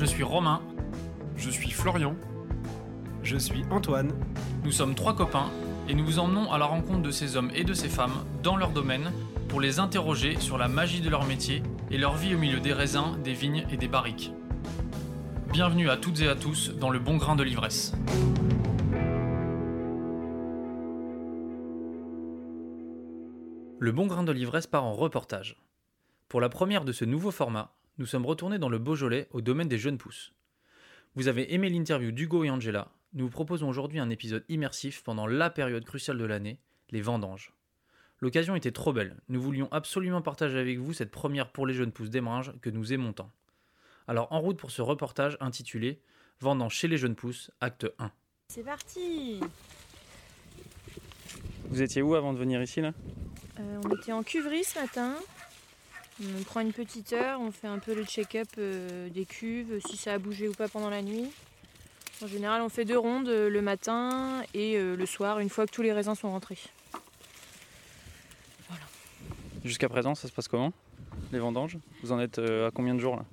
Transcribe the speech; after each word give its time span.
Je 0.00 0.06
suis 0.06 0.22
Romain, 0.22 0.62
Je 1.36 1.50
suis 1.50 1.70
Florian. 1.70 2.16
Je 3.22 3.36
suis 3.36 3.64
Antoine. 3.70 4.14
nous 4.64 4.72
sommes 4.72 4.94
trois 4.94 5.14
copains 5.14 5.50
et 5.90 5.94
nous 5.94 6.06
vous 6.06 6.18
emmenons 6.18 6.50
à 6.50 6.56
la 6.56 6.64
rencontre 6.64 7.02
de 7.02 7.10
ces 7.10 7.36
hommes 7.36 7.50
et 7.54 7.64
de 7.64 7.74
ces 7.74 7.90
femmes 7.90 8.24
dans 8.42 8.56
leur 8.56 8.70
domaine 8.70 9.12
pour 9.50 9.60
les 9.60 9.78
interroger 9.78 10.40
sur 10.40 10.56
la 10.56 10.68
magie 10.68 11.02
de 11.02 11.10
leur 11.10 11.26
métier 11.26 11.62
et 11.90 11.98
leur 11.98 12.16
vie 12.16 12.34
au 12.34 12.38
milieu 12.38 12.60
des 12.60 12.72
raisins, 12.72 13.18
des 13.22 13.34
vignes 13.34 13.66
et 13.70 13.76
des 13.76 13.88
barriques. 13.88 14.32
Bienvenue 15.52 15.90
à 15.90 15.98
toutes 15.98 16.22
et 16.22 16.28
à 16.28 16.34
tous 16.34 16.70
dans 16.78 16.88
le 16.88 16.98
bon 16.98 17.18
grain 17.18 17.36
de 17.36 17.42
l'ivresse. 17.42 17.92
Le 23.78 23.92
bon 23.92 24.06
grain 24.06 24.22
de 24.22 24.32
l'ivresse 24.32 24.66
part 24.66 24.84
en 24.84 24.94
reportage. 24.94 25.58
Pour 26.30 26.40
la 26.40 26.48
première 26.48 26.86
de 26.86 26.92
ce 26.92 27.04
nouveau 27.04 27.30
format, 27.30 27.74
nous 27.98 28.06
sommes 28.06 28.26
retournés 28.26 28.58
dans 28.58 28.68
le 28.68 28.78
Beaujolais 28.78 29.28
au 29.30 29.40
domaine 29.40 29.68
des 29.68 29.78
jeunes 29.78 29.98
pousses. 29.98 30.32
Vous 31.14 31.28
avez 31.28 31.52
aimé 31.54 31.68
l'interview 31.68 32.12
d'Hugo 32.12 32.44
et 32.44 32.50
Angela, 32.50 32.88
nous 33.12 33.24
vous 33.24 33.30
proposons 33.30 33.68
aujourd'hui 33.68 33.98
un 33.98 34.10
épisode 34.10 34.44
immersif 34.48 35.02
pendant 35.02 35.26
la 35.26 35.50
période 35.50 35.84
cruciale 35.84 36.18
de 36.18 36.24
l'année, 36.24 36.60
les 36.90 37.02
vendanges. 37.02 37.52
L'occasion 38.20 38.54
était 38.54 38.70
trop 38.70 38.92
belle, 38.92 39.16
nous 39.28 39.40
voulions 39.40 39.68
absolument 39.72 40.22
partager 40.22 40.58
avec 40.58 40.78
vous 40.78 40.92
cette 40.92 41.10
première 41.10 41.50
pour 41.50 41.66
les 41.66 41.74
jeunes 41.74 41.90
pousses 41.92 42.10
d'Emeringes 42.10 42.52
que 42.60 42.70
nous 42.70 42.92
aimons 42.92 43.12
tant. 43.12 43.30
Alors 44.06 44.30
en 44.32 44.40
route 44.40 44.58
pour 44.58 44.70
ce 44.70 44.82
reportage 44.82 45.36
intitulé 45.40 46.00
Vendanges 46.40 46.74
chez 46.74 46.88
les 46.88 46.96
jeunes 46.96 47.16
pousses, 47.16 47.50
acte 47.60 47.86
1. 47.98 48.10
C'est 48.48 48.64
parti 48.64 49.40
Vous 51.68 51.82
étiez 51.82 52.02
où 52.02 52.14
avant 52.14 52.32
de 52.32 52.38
venir 52.38 52.62
ici 52.62 52.80
là? 52.80 52.92
Euh, 53.58 53.80
On 53.84 53.94
était 53.94 54.12
en 54.12 54.22
cuverie 54.22 54.64
ce 54.64 54.78
matin. 54.78 55.14
On 56.22 56.42
prend 56.42 56.60
une 56.60 56.72
petite 56.74 57.14
heure, 57.14 57.40
on 57.40 57.50
fait 57.50 57.66
un 57.66 57.78
peu 57.78 57.94
le 57.94 58.04
check-up 58.04 58.48
euh, 58.58 59.08
des 59.08 59.24
cuves, 59.24 59.80
si 59.86 59.96
ça 59.96 60.12
a 60.12 60.18
bougé 60.18 60.48
ou 60.48 60.52
pas 60.52 60.68
pendant 60.68 60.90
la 60.90 61.00
nuit. 61.00 61.30
En 62.22 62.26
général, 62.26 62.60
on 62.60 62.68
fait 62.68 62.84
deux 62.84 62.98
rondes 62.98 63.28
euh, 63.28 63.48
le 63.48 63.62
matin 63.62 64.42
et 64.52 64.76
euh, 64.76 64.96
le 64.96 65.06
soir, 65.06 65.38
une 65.38 65.48
fois 65.48 65.64
que 65.66 65.72
tous 65.72 65.80
les 65.80 65.94
raisins 65.94 66.14
sont 66.14 66.30
rentrés. 66.30 66.58
Jusqu'à 69.64 69.88
présent, 69.88 70.14
ça 70.14 70.28
se 70.28 70.32
passe 70.32 70.46
comment 70.46 70.74
Les 71.32 71.38
vendanges? 71.38 71.78
Vous 72.02 72.12
en 72.12 72.20
êtes 72.20 72.38
à 72.38 72.70
combien 72.70 72.94
de 72.94 73.00
jours 73.00 73.16
là? 73.16 73.24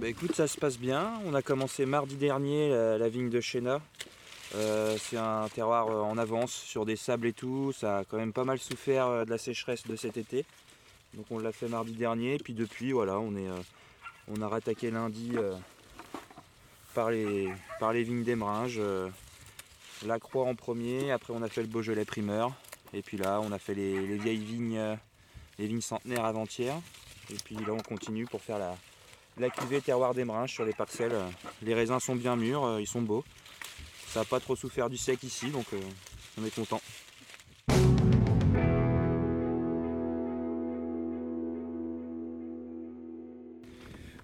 Bah 0.00 0.08
écoute, 0.08 0.34
ça 0.34 0.48
se 0.48 0.58
passe 0.58 0.78
bien. 0.78 1.12
On 1.26 1.34
a 1.34 1.42
commencé 1.42 1.86
mardi 1.86 2.16
dernier 2.16 2.70
la, 2.70 2.98
la 2.98 3.08
vigne 3.08 3.30
de 3.30 3.40
Chéna. 3.40 3.80
Euh, 4.54 4.96
c'est 4.98 5.16
un 5.16 5.48
terroir 5.48 5.88
en 5.88 6.18
avance 6.18 6.52
sur 6.52 6.86
des 6.86 6.96
sables 6.96 7.28
et 7.28 7.32
tout. 7.32 7.72
Ça 7.72 7.98
a 7.98 8.04
quand 8.04 8.16
même 8.16 8.32
pas 8.32 8.44
mal 8.44 8.58
souffert 8.58 9.24
de 9.24 9.30
la 9.30 9.38
sécheresse 9.38 9.86
de 9.86 9.94
cet 9.96 10.16
été. 10.16 10.44
Donc 11.16 11.26
on 11.30 11.38
l'a 11.38 11.52
fait 11.52 11.68
mardi 11.68 11.92
dernier. 11.92 12.38
Puis 12.38 12.52
depuis, 12.52 12.92
voilà, 12.92 13.18
on, 13.18 13.34
euh, 13.34 14.42
a 14.42 14.48
rattaqué 14.48 14.90
lundi 14.90 15.32
euh, 15.34 15.54
par, 16.94 17.10
les, 17.10 17.48
vignes 18.02 18.22
d'Emeringes. 18.22 18.76
euh, 18.78 19.08
la 20.04 20.18
Croix 20.18 20.44
en 20.44 20.54
premier. 20.54 21.10
Après, 21.10 21.32
on 21.34 21.42
a 21.42 21.48
fait 21.48 21.62
le 21.62 21.68
Beaujolais 21.68 22.04
primeur. 22.04 22.52
Et 22.92 23.02
puis 23.02 23.16
là, 23.16 23.40
on 23.42 23.50
a 23.50 23.58
fait 23.58 23.74
les, 23.74 24.06
les 24.06 24.18
vieilles 24.18 24.44
vignes, 24.44 24.76
euh, 24.76 24.94
les 25.58 25.66
vignes 25.66 25.80
centenaires 25.80 26.26
avant-hier. 26.26 26.74
Et 27.30 27.36
puis 27.44 27.56
là, 27.56 27.72
on 27.72 27.80
continue 27.80 28.26
pour 28.26 28.42
faire 28.42 28.58
la, 28.58 28.76
la 29.38 29.48
cuvée 29.48 29.80
terroir 29.80 30.12
d'Emeringes 30.14 30.52
sur 30.52 30.66
les 30.66 30.74
parcelles. 30.74 31.16
Les 31.62 31.74
raisins 31.74 31.98
sont 31.98 32.14
bien 32.14 32.36
mûrs, 32.36 32.78
ils 32.78 32.86
sont 32.86 33.02
beaux. 33.02 33.24
Ça 34.08 34.20
n'a 34.20 34.24
pas 34.26 34.38
trop 34.38 34.54
souffert 34.54 34.88
du 34.88 34.96
sec 34.96 35.22
ici, 35.24 35.50
donc 35.50 35.66
on 36.38 36.44
est 36.44 36.54
content. 36.54 36.80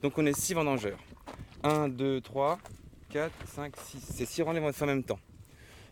Donc 0.03 0.19
on 0.19 0.27
est 0.27 0.37
6 0.37 0.55
vendangeurs. 0.55 0.99
1, 1.63 1.89
2, 1.89 2.21
3, 2.21 2.59
4, 3.11 3.33
5, 3.47 3.77
6. 3.77 4.01
C'est 4.01 4.27
6 4.27 4.43
rangs 4.43 4.53
les 4.53 4.61
en 4.61 4.87
même 4.87 5.05
temps. 5.05 5.21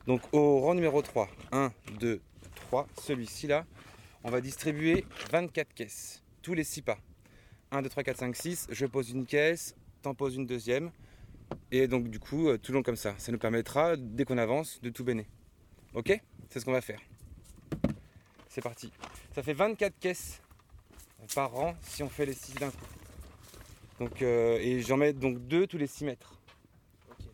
Donc 0.06 0.22
au 0.32 0.60
rang 0.60 0.75
numéro 0.75 1.00
3, 1.00 1.28
1, 1.53 1.71
2, 2.00 2.20
3, 2.54 2.88
celui-ci 3.00 3.47
là, 3.47 3.65
on 4.25 4.31
va 4.31 4.41
distribuer 4.41 5.04
24 5.31 5.72
caisses, 5.75 6.25
tous 6.43 6.54
les 6.54 6.65
6 6.65 6.82
pas. 6.82 6.99
1, 7.70 7.82
2, 7.82 7.88
3, 7.88 8.03
4, 8.03 8.16
5, 8.16 8.37
6, 8.37 8.66
je 8.70 8.87
pose 8.87 9.10
une 9.10 9.26
caisse, 9.26 9.76
t'en 10.03 10.15
poses 10.15 10.34
une 10.34 10.47
deuxième. 10.47 10.91
Et 11.70 11.87
donc 11.87 12.09
du 12.09 12.19
coup, 12.19 12.49
euh, 12.49 12.59
tout 12.59 12.72
le 12.72 12.78
long 12.78 12.82
comme 12.82 12.97
ça. 12.97 13.15
Ça 13.19 13.31
nous 13.31 13.38
permettra, 13.38 13.97
dès 13.97 14.25
qu'on 14.25 14.38
avance, 14.38 14.81
de 14.81 14.91
tout 14.91 15.04
béner. 15.04 15.28
Ok? 15.94 16.20
C'est 16.49 16.59
ce 16.59 16.65
qu'on 16.65 16.72
va 16.72 16.81
faire. 16.81 17.00
C'est 18.49 18.62
parti. 18.62 18.93
Ça 19.34 19.44
fait 19.44 19.53
24 19.53 19.97
caisses 20.00 20.41
par 21.32 21.53
rang 21.53 21.76
si 21.82 22.03
on 22.03 22.09
fait 22.09 22.26
les 22.26 22.34
6 22.34 22.54
d'un 22.54 22.70
coup. 22.70 23.00
Donc, 24.00 24.22
euh, 24.22 24.59
et 24.59 24.81
j'en 24.81 24.97
mets 24.97 25.12
donc 25.12 25.47
deux 25.47 25.66
tous 25.66 25.77
les 25.77 25.87
6 25.87 26.06
mètres. 26.06 26.33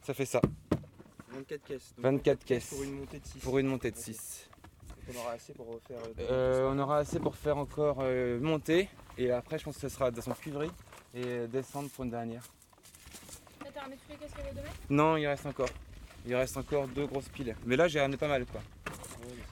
Ça 0.03 0.13
fait 0.15 0.27
ça, 0.27 0.41
24 1.31 1.65
caisses. 1.65 1.95
24 1.97 2.45
caisses 2.45 2.71
Pour 2.71 2.83
une 2.83 2.99
montée 2.99 3.21
de 3.21 3.27
6. 3.27 3.39
pour 3.39 3.59
une 3.59 3.67
montée 3.69 3.91
de 3.93 3.97
6. 3.97 4.51
On 5.09 5.19
aura 5.21 5.33
assez 5.33 5.53
pour 5.53 5.67
refaire. 5.69 5.99
Euh, 6.19 6.69
on 6.73 6.79
aura 6.81 6.99
assez 6.99 7.21
pour 7.21 7.37
faire 7.37 7.57
encore 7.57 7.99
euh, 8.01 8.41
monter 8.41 8.89
et 9.17 9.31
après 9.31 9.59
je 9.59 9.65
pense 9.65 9.77
que 9.77 9.83
ce 9.83 9.89
sera 9.89 10.11
de 10.11 10.21
son 10.21 10.33
cuivrerie 10.33 10.71
et 11.15 11.47
descendre 11.47 11.89
pour 11.91 12.05
une 12.05 12.11
dernière. 12.11 12.43
T'as 13.73 13.83
ramené 13.83 13.97
les 14.09 14.95
Non, 14.95 15.17
il 15.17 15.27
reste 15.29 15.47
encore. 15.47 15.69
Il 16.27 16.35
reste 16.35 16.57
encore 16.57 16.89
deux 16.89 17.07
grosses 17.07 17.29
piles. 17.29 17.55
Mais 17.65 17.77
là 17.77 17.87
j'ai 17.87 18.01
ramené 18.01 18.17
pas 18.17 18.29
mal 18.29 18.45
quoi. 18.45 18.61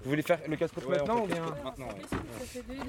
Vous 0.02 0.10
voulez 0.10 0.22
faire 0.22 0.38
le 0.48 0.56
casse-croûte 0.56 0.84
Ouais, 0.86 0.96
maintenant 0.98 1.22
ou 1.24 1.26
bien. 1.26 1.44
Maintenant, 1.64 1.88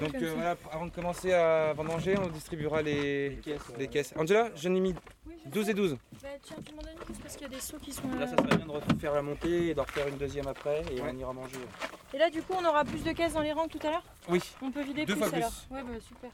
Donc 0.00 0.14
euh, 0.14 0.32
voilà, 0.34 0.56
avant 0.70 0.86
de 0.86 0.90
commencer 0.90 1.32
à 1.32 1.72
vendanger, 1.72 2.16
on 2.18 2.28
distribuera 2.28 2.82
les, 2.82 3.30
Les 3.30 3.36
caisses, 3.36 3.60
les 3.78 3.84
euh, 3.86 3.88
caisses. 3.88 4.14
Angela, 4.16 4.50
j'en 4.56 4.74
ai 4.74 4.80
mis 4.80 4.94
Oui, 5.26 5.34
je 5.44 5.50
12 5.50 5.64
sais. 5.64 5.70
et 5.70 5.74
12. 5.74 5.96
Bah 6.22 6.28
tiens, 6.42 6.56
tu 6.64 6.74
m'en 6.74 6.82
donnes 6.82 6.92
une 7.08 7.14
parce 7.16 7.34
qu'il 7.36 7.42
y 7.42 7.50
a 7.50 7.54
des 7.54 7.60
seaux 7.60 7.78
qui 7.78 7.92
sont 7.92 8.02
Là, 8.18 8.26
ça 8.26 8.36
serait 8.36 8.56
bien 8.56 8.66
de 8.66 8.70
refaire 8.70 9.14
la 9.14 9.22
montée 9.22 9.68
et 9.68 9.74
d'en 9.74 9.82
refaire 9.84 10.08
une 10.08 10.16
deuxième 10.18 10.46
après 10.46 10.82
et 10.92 11.00
Ouais. 11.00 11.10
on 11.12 11.18
ira 11.18 11.32
manger. 11.32 11.56
Et 12.14 12.18
là, 12.18 12.30
du 12.30 12.42
coup, 12.42 12.54
on 12.60 12.64
aura 12.64 12.84
plus 12.84 13.02
de 13.02 13.12
caisses 13.12 13.32
dans 13.34 13.40
les 13.42 13.52
rangs 13.52 13.66
que 13.68 13.78
tout 13.78 13.86
à 13.86 13.90
l'heure? 13.90 14.04
Oui. 14.28 14.40
On 14.62 14.70
peut 14.70 14.82
vider 14.82 15.04
Deux 15.04 15.14
plus 15.14 15.22
fois 15.22 15.30
plus. 15.30 15.38
alors 15.38 15.52
Ouais, 15.70 15.82
bah 15.82 16.00
super. 16.06 16.30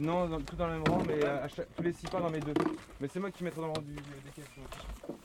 Non, 0.00 0.28
tout 0.40 0.56
dans 0.56 0.66
le 0.66 0.72
même 0.74 0.84
rang, 0.88 1.02
mais 1.06 1.20
tous 1.76 1.82
les 1.82 1.92
6 1.92 2.06
pas 2.08 2.20
dans 2.20 2.30
mes 2.30 2.40
deux. 2.40 2.52
Mais 3.00 3.08
c'est 3.08 3.20
moi 3.20 3.30
qui 3.30 3.44
mettrai 3.44 3.60
dans 3.60 3.68
le 3.68 3.72
rang 3.74 3.80
du, 3.80 3.94
des 3.94 4.30
caisses. 4.34 4.44
donc. 4.56 5.16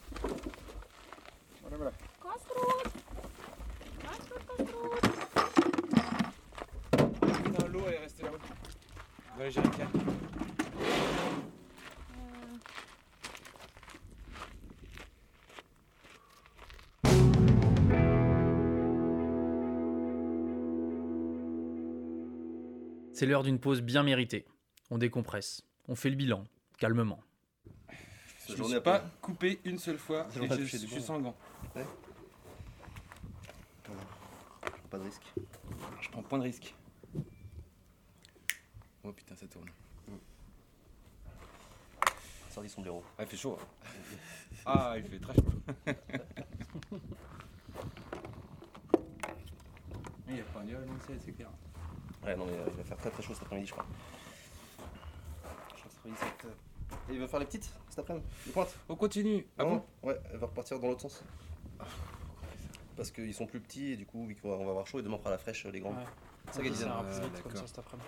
Voilà, 1.61 1.77
voilà. 1.77 1.91
Putain, 7.43 7.67
l'eau 7.67 7.81
elle 7.87 7.93
est 7.93 7.99
restée 7.99 8.23
là-haut. 8.23 8.37
Dans 9.37 9.43
les 9.43 9.51
jerrycans. 9.51 9.87
C'est 23.13 23.25
l'heure 23.25 23.43
d'une 23.43 23.59
pause 23.59 23.81
bien 23.81 24.03
méritée. 24.03 24.45
On 24.89 24.97
décompresse. 24.97 25.63
On 25.87 25.95
fait 25.95 26.09
le 26.09 26.15
bilan, 26.15 26.43
calmement. 26.77 27.19
Je 28.47 28.55
ne 28.55 28.63
suis 28.67 28.79
pas 28.81 28.99
coupé 29.21 29.59
une 29.63 29.77
seule 29.77 29.97
fois 29.97 30.27
et 30.41 30.47
je, 30.47 30.63
je 30.65 30.77
suis 30.77 31.01
sans 31.01 31.19
gants. 31.19 31.35
Pas 34.89 34.97
de 34.97 35.03
risque. 35.03 35.21
Je 36.01 36.09
prends 36.09 36.23
point 36.23 36.39
de 36.39 36.43
risque. 36.43 36.73
Oh 39.03 39.11
putain, 39.11 39.35
ça 39.35 39.47
tourne. 39.47 39.69
Sorti 42.49 42.69
son 42.69 42.81
blaireau. 42.81 43.03
Ah, 43.17 43.23
il 43.23 43.27
fait 43.27 43.37
chaud. 43.37 43.57
hein. 43.61 43.65
Ah, 44.65 44.95
il 44.97 45.03
fait 45.03 45.19
très 45.19 45.33
chaud. 45.35 45.43
Il 50.27 50.35
n'y 50.35 50.41
a 50.41 50.43
pas 50.43 50.59
un 50.59 50.65
c'est 51.07 51.19
c'est 51.25 51.31
clair. 51.31 51.49
Ouais, 52.23 52.35
non, 52.35 52.45
mais 52.45 52.53
euh, 52.53 52.65
il 52.67 52.77
va 52.77 52.83
faire 52.83 52.97
très 52.97 53.09
très 53.09 53.23
chaud 53.23 53.33
cet 53.33 53.41
après-midi, 53.43 53.67
je 53.67 53.71
crois. 53.71 53.85
Je 54.69 55.75
crois 55.75 55.75
que 55.75 55.79
cet 55.79 55.81
après-midi, 55.81 55.81
ça 55.81 55.87
va 55.87 55.87
être, 55.87 55.97
euh, 56.45 56.49
Et 57.09 57.13
il 57.13 57.19
va 57.19 57.27
faire 57.27 57.39
les 57.39 57.45
petites 57.45 57.69
cet 57.89 57.99
après-midi 57.99 58.25
Les 58.45 58.51
pointes 58.51 58.75
On 58.87 58.95
continue. 58.95 59.45
Ah 59.57 59.63
Non 59.63 59.69
bon? 60.01 60.07
Ouais, 60.09 60.19
elle 60.31 60.37
va 60.37 60.47
repartir 60.47 60.79
dans 60.79 60.87
l'autre 60.87 61.01
sens. 61.01 61.23
Parce 62.95 63.11
qu'ils 63.11 63.33
sont 63.33 63.45
plus 63.45 63.59
petits 63.61 63.93
et 63.93 63.97
du 63.97 64.05
coup, 64.05 64.27
on 64.43 64.49
va 64.57 64.69
avoir 64.71 64.85
chaud 64.87 64.99
et 64.99 65.01
demain 65.03 65.15
on 65.15 65.19
fera 65.19 65.29
la 65.31 65.37
fraîche, 65.37 65.65
les 65.65 65.79
grands. 65.79 65.91
Ouais. 65.91 66.03
Ça 66.51 66.61
qui 66.61 66.67
est 66.67 66.73
Ça 66.73 67.03
plus 67.03 67.21
vite 67.21 67.43
comme 67.43 67.55
ça 67.55 67.67
cet 67.67 67.79
après-midi. 67.79 68.07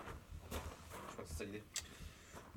Je 0.51 1.13
crois 1.13 1.23
que 1.23 1.29
c'est 1.29 1.37
ça 1.37 1.43
l'idée. 1.45 1.63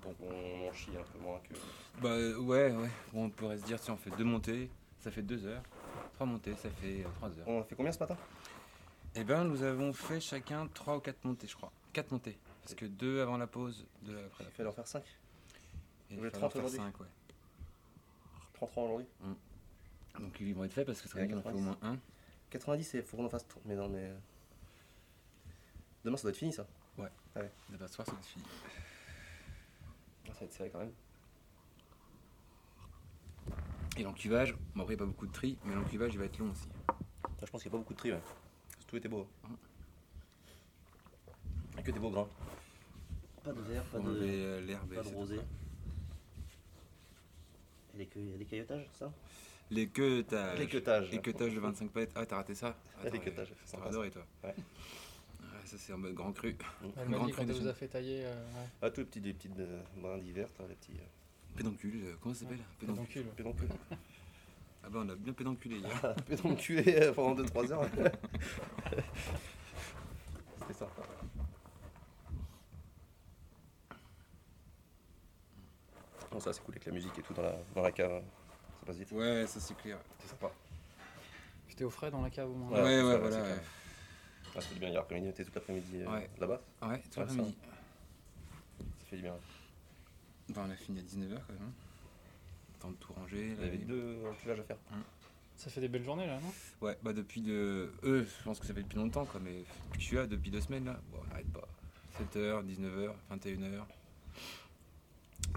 Bon, 0.02 0.14
on 0.22 0.68
en 0.68 0.72
chie 0.72 0.90
un 0.98 1.02
peu 1.12 1.18
moins 1.18 1.38
que. 1.38 1.54
Bah 2.02 2.08
euh, 2.10 2.36
ouais, 2.38 2.72
ouais. 2.72 2.90
Bon, 3.12 3.24
on 3.26 3.30
pourrait 3.30 3.58
se 3.58 3.64
dire 3.64 3.78
si 3.78 3.90
on 3.90 3.96
fait 3.96 4.10
deux 4.10 4.24
montées, 4.24 4.68
ça 5.00 5.10
fait 5.10 5.22
deux 5.22 5.46
heures. 5.46 5.62
Trois 6.14 6.26
montées, 6.26 6.54
ça 6.56 6.68
fait 6.70 7.00
euh, 7.04 7.08
trois 7.16 7.28
heures. 7.38 7.46
On 7.48 7.60
a 7.60 7.64
fait 7.64 7.74
combien 7.76 7.92
ce 7.92 7.98
matin? 8.00 8.16
Eh 9.14 9.22
ben, 9.24 9.44
nous 9.44 9.62
avons 9.62 9.92
fait 9.92 10.20
chacun 10.20 10.66
trois 10.74 10.96
ou 10.96 11.00
quatre 11.00 11.24
montées, 11.24 11.46
je 11.46 11.54
crois. 11.54 11.70
Quatre 11.92 12.10
montées. 12.10 12.36
Parce 12.62 12.74
que 12.74 12.86
deux 12.86 13.20
avant 13.22 13.36
la 13.36 13.46
pause, 13.46 13.86
deux 14.02 14.18
après 14.26 14.44
la 14.44 14.50
Il 14.50 14.52
fallait 14.56 14.68
en 14.68 14.72
pause. 14.72 14.76
faire 14.90 15.02
5. 15.02 15.04
Et 16.10 16.16
Vous 16.16 16.24
êtes 16.26 16.34
30 16.34 16.56
aujourd'hui 16.56 16.76
cinq, 16.78 17.00
ouais. 17.00 17.06
33 18.54 18.84
aujourd'hui. 18.84 19.06
Donc 20.20 20.36
ils 20.40 20.54
vont 20.54 20.64
être 20.64 20.72
faits 20.72 20.86
parce 20.86 21.00
que 21.02 21.08
ça 21.08 21.14
veut 21.16 21.22
Ouais, 21.22 21.26
dire 21.28 21.42
qu'on 21.42 21.48
en 21.48 21.52
fait 21.52 21.58
au 21.58 21.60
moins 21.62 21.78
un. 21.82 21.98
90, 22.50 22.94
il 22.94 23.02
faut 23.02 23.16
qu'on 23.16 23.24
en 23.26 23.28
fasse 23.30 23.46
tout. 23.48 23.58
Mais 23.64 23.74
non, 23.74 23.88
mais. 23.88 24.04
euh, 24.10 24.16
Demain, 26.04 26.16
ça 26.16 26.22
doit 26.22 26.30
être 26.30 26.36
fini 26.36 26.52
ça. 26.52 26.66
Demain 27.70 27.88
soir, 27.88 28.06
ça 28.06 28.12
va 28.12 28.18
être 28.18 28.26
fini. 28.26 28.44
Ah, 30.28 30.32
Ça 30.34 30.40
va 30.40 30.46
être 30.46 30.52
serré 30.52 30.70
quand 30.70 30.78
même. 30.78 30.92
Et 33.96 34.02
l'encuvage, 34.02 34.56
bon 34.74 34.82
après 34.82 34.94
il 34.94 34.96
n'y 34.96 35.02
a 35.02 35.04
pas 35.04 35.10
beaucoup 35.10 35.26
de 35.26 35.32
tri, 35.32 35.56
mais 35.64 35.74
l'encuvage 35.74 36.12
il 36.14 36.18
va 36.18 36.24
être 36.26 36.38
long 36.38 36.50
aussi. 36.50 36.68
Ça, 37.40 37.46
je 37.46 37.50
pense 37.50 37.62
qu'il 37.62 37.70
n'y 37.70 37.74
a 37.76 37.78
pas 37.78 37.82
beaucoup 37.82 37.92
de 37.94 37.98
tri, 37.98 38.12
ouais. 38.12 38.20
Parce 38.72 38.84
que 38.84 38.90
tout 38.90 38.96
était 38.96 39.08
beau. 39.08 39.26
Il 41.72 41.76
y 41.76 41.80
a 41.80 41.82
que 41.82 41.90
des 41.92 41.98
beaux 42.00 42.10
grains. 42.10 42.28
Pas 43.44 43.52
de 43.52 43.60
vert, 43.62 43.84
pas 43.84 43.98
de, 44.00 44.08
euh, 44.20 44.60
l'herbe 44.62 44.92
et 44.92 44.96
pas 44.96 45.02
de 45.02 45.06
c'est 45.06 45.12
tout, 45.12 45.18
rosé. 45.18 45.40
Les, 47.96 48.08
il 48.16 48.30
y 48.30 48.34
a 48.34 48.38
des 48.38 48.44
caillottages, 48.44 48.86
ça 48.98 49.12
Les 49.70 49.88
queutages. 49.88 50.58
Les 50.58 50.66
queutages. 50.68 51.10
Les 51.10 51.18
queutages 51.20 51.54
de 51.54 51.60
25 51.60 51.90
pètes. 51.90 52.12
Ah, 52.14 52.26
t'as 52.26 52.36
raté 52.36 52.54
ça 52.54 52.76
Les 53.02 53.08
Attends, 53.08 53.18
queutages, 53.18 53.50
ouais, 53.50 53.56
c'est 53.64 53.76
T'as 53.78 53.86
adoré 53.86 54.10
toi. 54.10 54.22
Ouais. 54.42 54.54
Ouais, 55.40 55.64
ça 55.64 55.76
c'est 55.78 55.92
en 55.92 55.98
mode 55.98 56.14
grand 56.14 56.32
cru. 56.32 56.56
Elle 56.96 57.08
Grand 57.10 57.26
dit 57.26 57.32
quand 57.32 57.42
elle 57.42 57.48
cru 57.48 57.60
vous 57.60 57.66
a 57.68 57.74
fait 57.74 57.88
tailler. 57.88 58.24
euh, 58.24 58.34
ouais. 58.34 58.68
Ah, 58.82 58.90
tout 58.90 59.04
petit, 59.04 59.20
des 59.20 59.32
petites 59.32 59.58
euh, 59.58 59.80
vertes, 60.34 60.58
là, 60.58 60.66
les 60.68 60.74
petits. 60.74 60.92
euh, 60.98 61.04
Pédoncule, 61.56 62.00
euh, 62.04 62.14
comment 62.20 62.34
ça 62.34 62.40
s'appelle 62.40 62.58
Pédoncule. 62.80 63.24
Pédoncule. 63.36 63.66
pédoncules. 63.68 63.98
Ah 64.86 64.90
bah 64.90 65.00
on 65.02 65.08
a 65.08 65.14
bien 65.14 65.32
pédonculé 65.32 65.76
hier. 65.80 66.14
pédonculés 66.26 66.96
euh, 67.00 67.12
pendant 67.14 67.42
2-3 67.42 67.72
heures. 67.72 67.88
C'était 70.60 70.74
ça. 70.74 70.88
Bon, 76.34 76.40
ça 76.40 76.52
c'est 76.52 76.60
cool 76.64 76.74
avec 76.74 76.84
la 76.86 76.90
musique 76.92 77.16
et 77.16 77.22
tout 77.22 77.32
dans 77.32 77.42
la, 77.42 77.56
dans 77.76 77.82
la 77.82 77.92
cave. 77.92 78.20
Ça 78.80 78.86
passe 78.86 78.96
vite. 78.96 79.12
Ouais, 79.12 79.46
ça 79.46 79.60
c'est 79.60 79.76
clair. 79.76 79.98
C'est 80.18 80.26
sympa. 80.26 80.50
J'étais 81.68 81.84
au 81.84 81.90
frais 81.90 82.10
dans 82.10 82.22
la 82.22 82.30
cave 82.30 82.50
au 82.50 82.54
moins. 82.54 82.72
Ouais, 82.72 82.82
ouais, 82.82 83.02
voilà. 83.02 83.24
ouais. 83.24 83.30
clair. 83.30 83.60
Ah, 84.56 84.60
ça 84.60 84.62
fait 84.62 84.74
du 84.74 84.80
bien 84.80 84.88
hier 84.88 85.00
après-midi, 85.00 85.32
t'es 85.32 85.44
toute 85.44 85.54
l'après-midi 85.54 86.02
euh, 86.02 86.12
Ouais. 86.12 86.28
là-bas. 86.40 86.60
Ouais, 86.82 87.00
tout 87.08 87.20
l'après-midi. 87.20 87.56
Ça 88.80 89.06
fait 89.06 89.16
du 89.16 89.22
bien. 89.22 89.36
Bah, 90.48 90.62
on 90.66 90.70
a 90.70 90.74
fini 90.76 90.98
à 90.98 91.02
19h 91.02 91.34
quand 91.46 91.52
même. 91.52 91.72
Temps 92.80 92.90
de 92.90 92.96
tout 92.96 93.12
ranger. 93.12 93.54
Il 93.56 93.64
y 93.64 93.68
avait 93.68 93.78
deux 93.78 94.18
enculages 94.28 94.58
à 94.58 94.64
faire. 94.64 94.76
Ça 95.54 95.70
fait 95.70 95.80
des 95.80 95.88
belles 95.88 96.02
journées 96.02 96.26
là, 96.26 96.40
non? 96.40 96.52
Ouais, 96.80 96.98
bah 97.04 97.12
depuis 97.12 97.42
de. 97.42 97.92
Eux, 98.02 98.24
je 98.24 98.42
pense 98.44 98.58
que 98.58 98.66
ça 98.66 98.74
fait 98.74 98.82
depuis 98.82 98.96
longtemps 98.96 99.24
quoi, 99.24 99.38
mais 99.40 99.62
depuis 99.84 99.98
que 99.98 100.00
je 100.00 100.04
suis 100.06 100.16
là, 100.16 100.26
depuis 100.26 100.50
deux 100.50 100.60
semaines 100.60 100.84
là, 100.84 100.98
bon, 101.12 101.18
on 101.24 101.28
n'arrête 101.28 101.52
pas. 101.52 101.68
7h, 102.20 102.64
19h, 102.66 103.12
21h. 103.32 103.84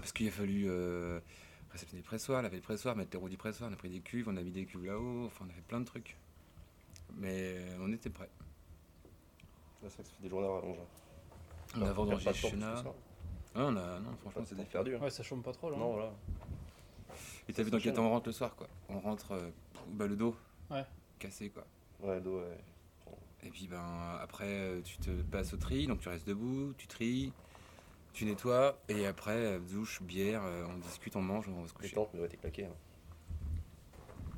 Parce 0.08 0.16
qu'il 0.16 0.28
a 0.28 0.30
fallu 0.30 0.64
euh, 0.70 1.20
réceptionner 1.70 2.00
le 2.00 2.06
pressoir, 2.06 2.40
laver 2.40 2.56
le 2.56 2.62
pressoir, 2.62 2.96
mettre 2.96 3.10
les 3.12 3.18
roues 3.18 3.28
du 3.28 3.36
pressoir, 3.36 3.68
on 3.68 3.74
a 3.74 3.76
pris 3.76 3.90
des 3.90 4.00
cuves, 4.00 4.26
on 4.26 4.38
a 4.38 4.42
mis 4.42 4.50
des 4.50 4.64
cuves 4.64 4.86
là-haut, 4.86 5.26
enfin 5.26 5.44
on 5.46 5.50
a 5.50 5.52
fait 5.52 5.60
plein 5.60 5.80
de 5.80 5.84
trucs. 5.84 6.16
Mais 7.18 7.56
euh, 7.58 7.76
on 7.82 7.92
était 7.92 8.08
prêts. 8.08 8.30
Ouais, 9.82 9.90
C'est 9.90 9.96
vrai 9.96 10.02
que 10.04 10.08
ça 10.08 10.14
fait 10.16 10.22
des 10.22 10.30
journées 10.30 10.46
rallongées. 10.48 10.80
On 11.76 11.82
a 11.82 11.92
que 12.32 12.32
ça. 12.58 12.84
Ah, 13.54 13.64
on 13.66 13.76
a, 13.76 14.00
non, 14.00 14.16
franchement, 14.22 14.40
Pas 14.40 14.46
c'était 14.46 14.62
de 14.62 14.68
perdu. 14.68 14.96
hein. 14.96 15.00
Ouais, 15.00 15.10
ça 15.10 15.22
chôme 15.22 15.42
pas 15.42 15.52
trop 15.52 15.70
là. 15.70 15.76
Non, 15.76 15.92
voilà. 15.92 16.10
Et 17.46 17.52
t'as 17.52 17.62
vu 17.62 17.70
dans 17.70 17.78
quel 17.78 17.92
temps 17.92 18.06
on 18.06 18.10
rentre 18.10 18.28
le 18.28 18.32
soir 18.32 18.56
quoi 18.56 18.66
On 18.88 19.00
rentre 19.00 19.32
euh, 19.32 19.50
bah, 19.88 20.06
le 20.06 20.16
dos 20.16 20.34
Ouais. 20.70 20.86
cassé 21.18 21.50
quoi. 21.50 21.66
Ouais, 22.00 22.14
le 22.14 22.20
dos, 22.22 22.38
ouais. 22.38 22.58
Et 23.42 23.50
puis 23.50 23.68
ben 23.68 24.16
après 24.22 24.46
euh, 24.48 24.80
tu 24.80 24.96
te 24.96 25.10
passes 25.10 25.52
au 25.52 25.58
tri, 25.58 25.86
donc 25.86 26.00
tu 26.00 26.08
restes 26.08 26.26
debout, 26.26 26.72
tu 26.78 26.86
tries, 26.86 27.30
tu 28.12 28.24
nettoies, 28.24 28.76
et 28.88 29.06
après 29.06 29.30
euh, 29.36 29.58
douche, 29.60 30.02
bière, 30.02 30.42
euh, 30.44 30.66
on 30.68 30.78
discute, 30.78 31.14
on 31.16 31.22
mange, 31.22 31.46
on 31.48 31.60
va 31.62 31.68
se 31.68 31.72
Les 31.74 31.78
coucher. 31.78 31.94
tentes 31.94 32.10
mais 32.14 32.20
ouais, 32.20 32.28
t'es 32.28 32.36
claqué. 32.36 32.64
Hein. 32.66 32.72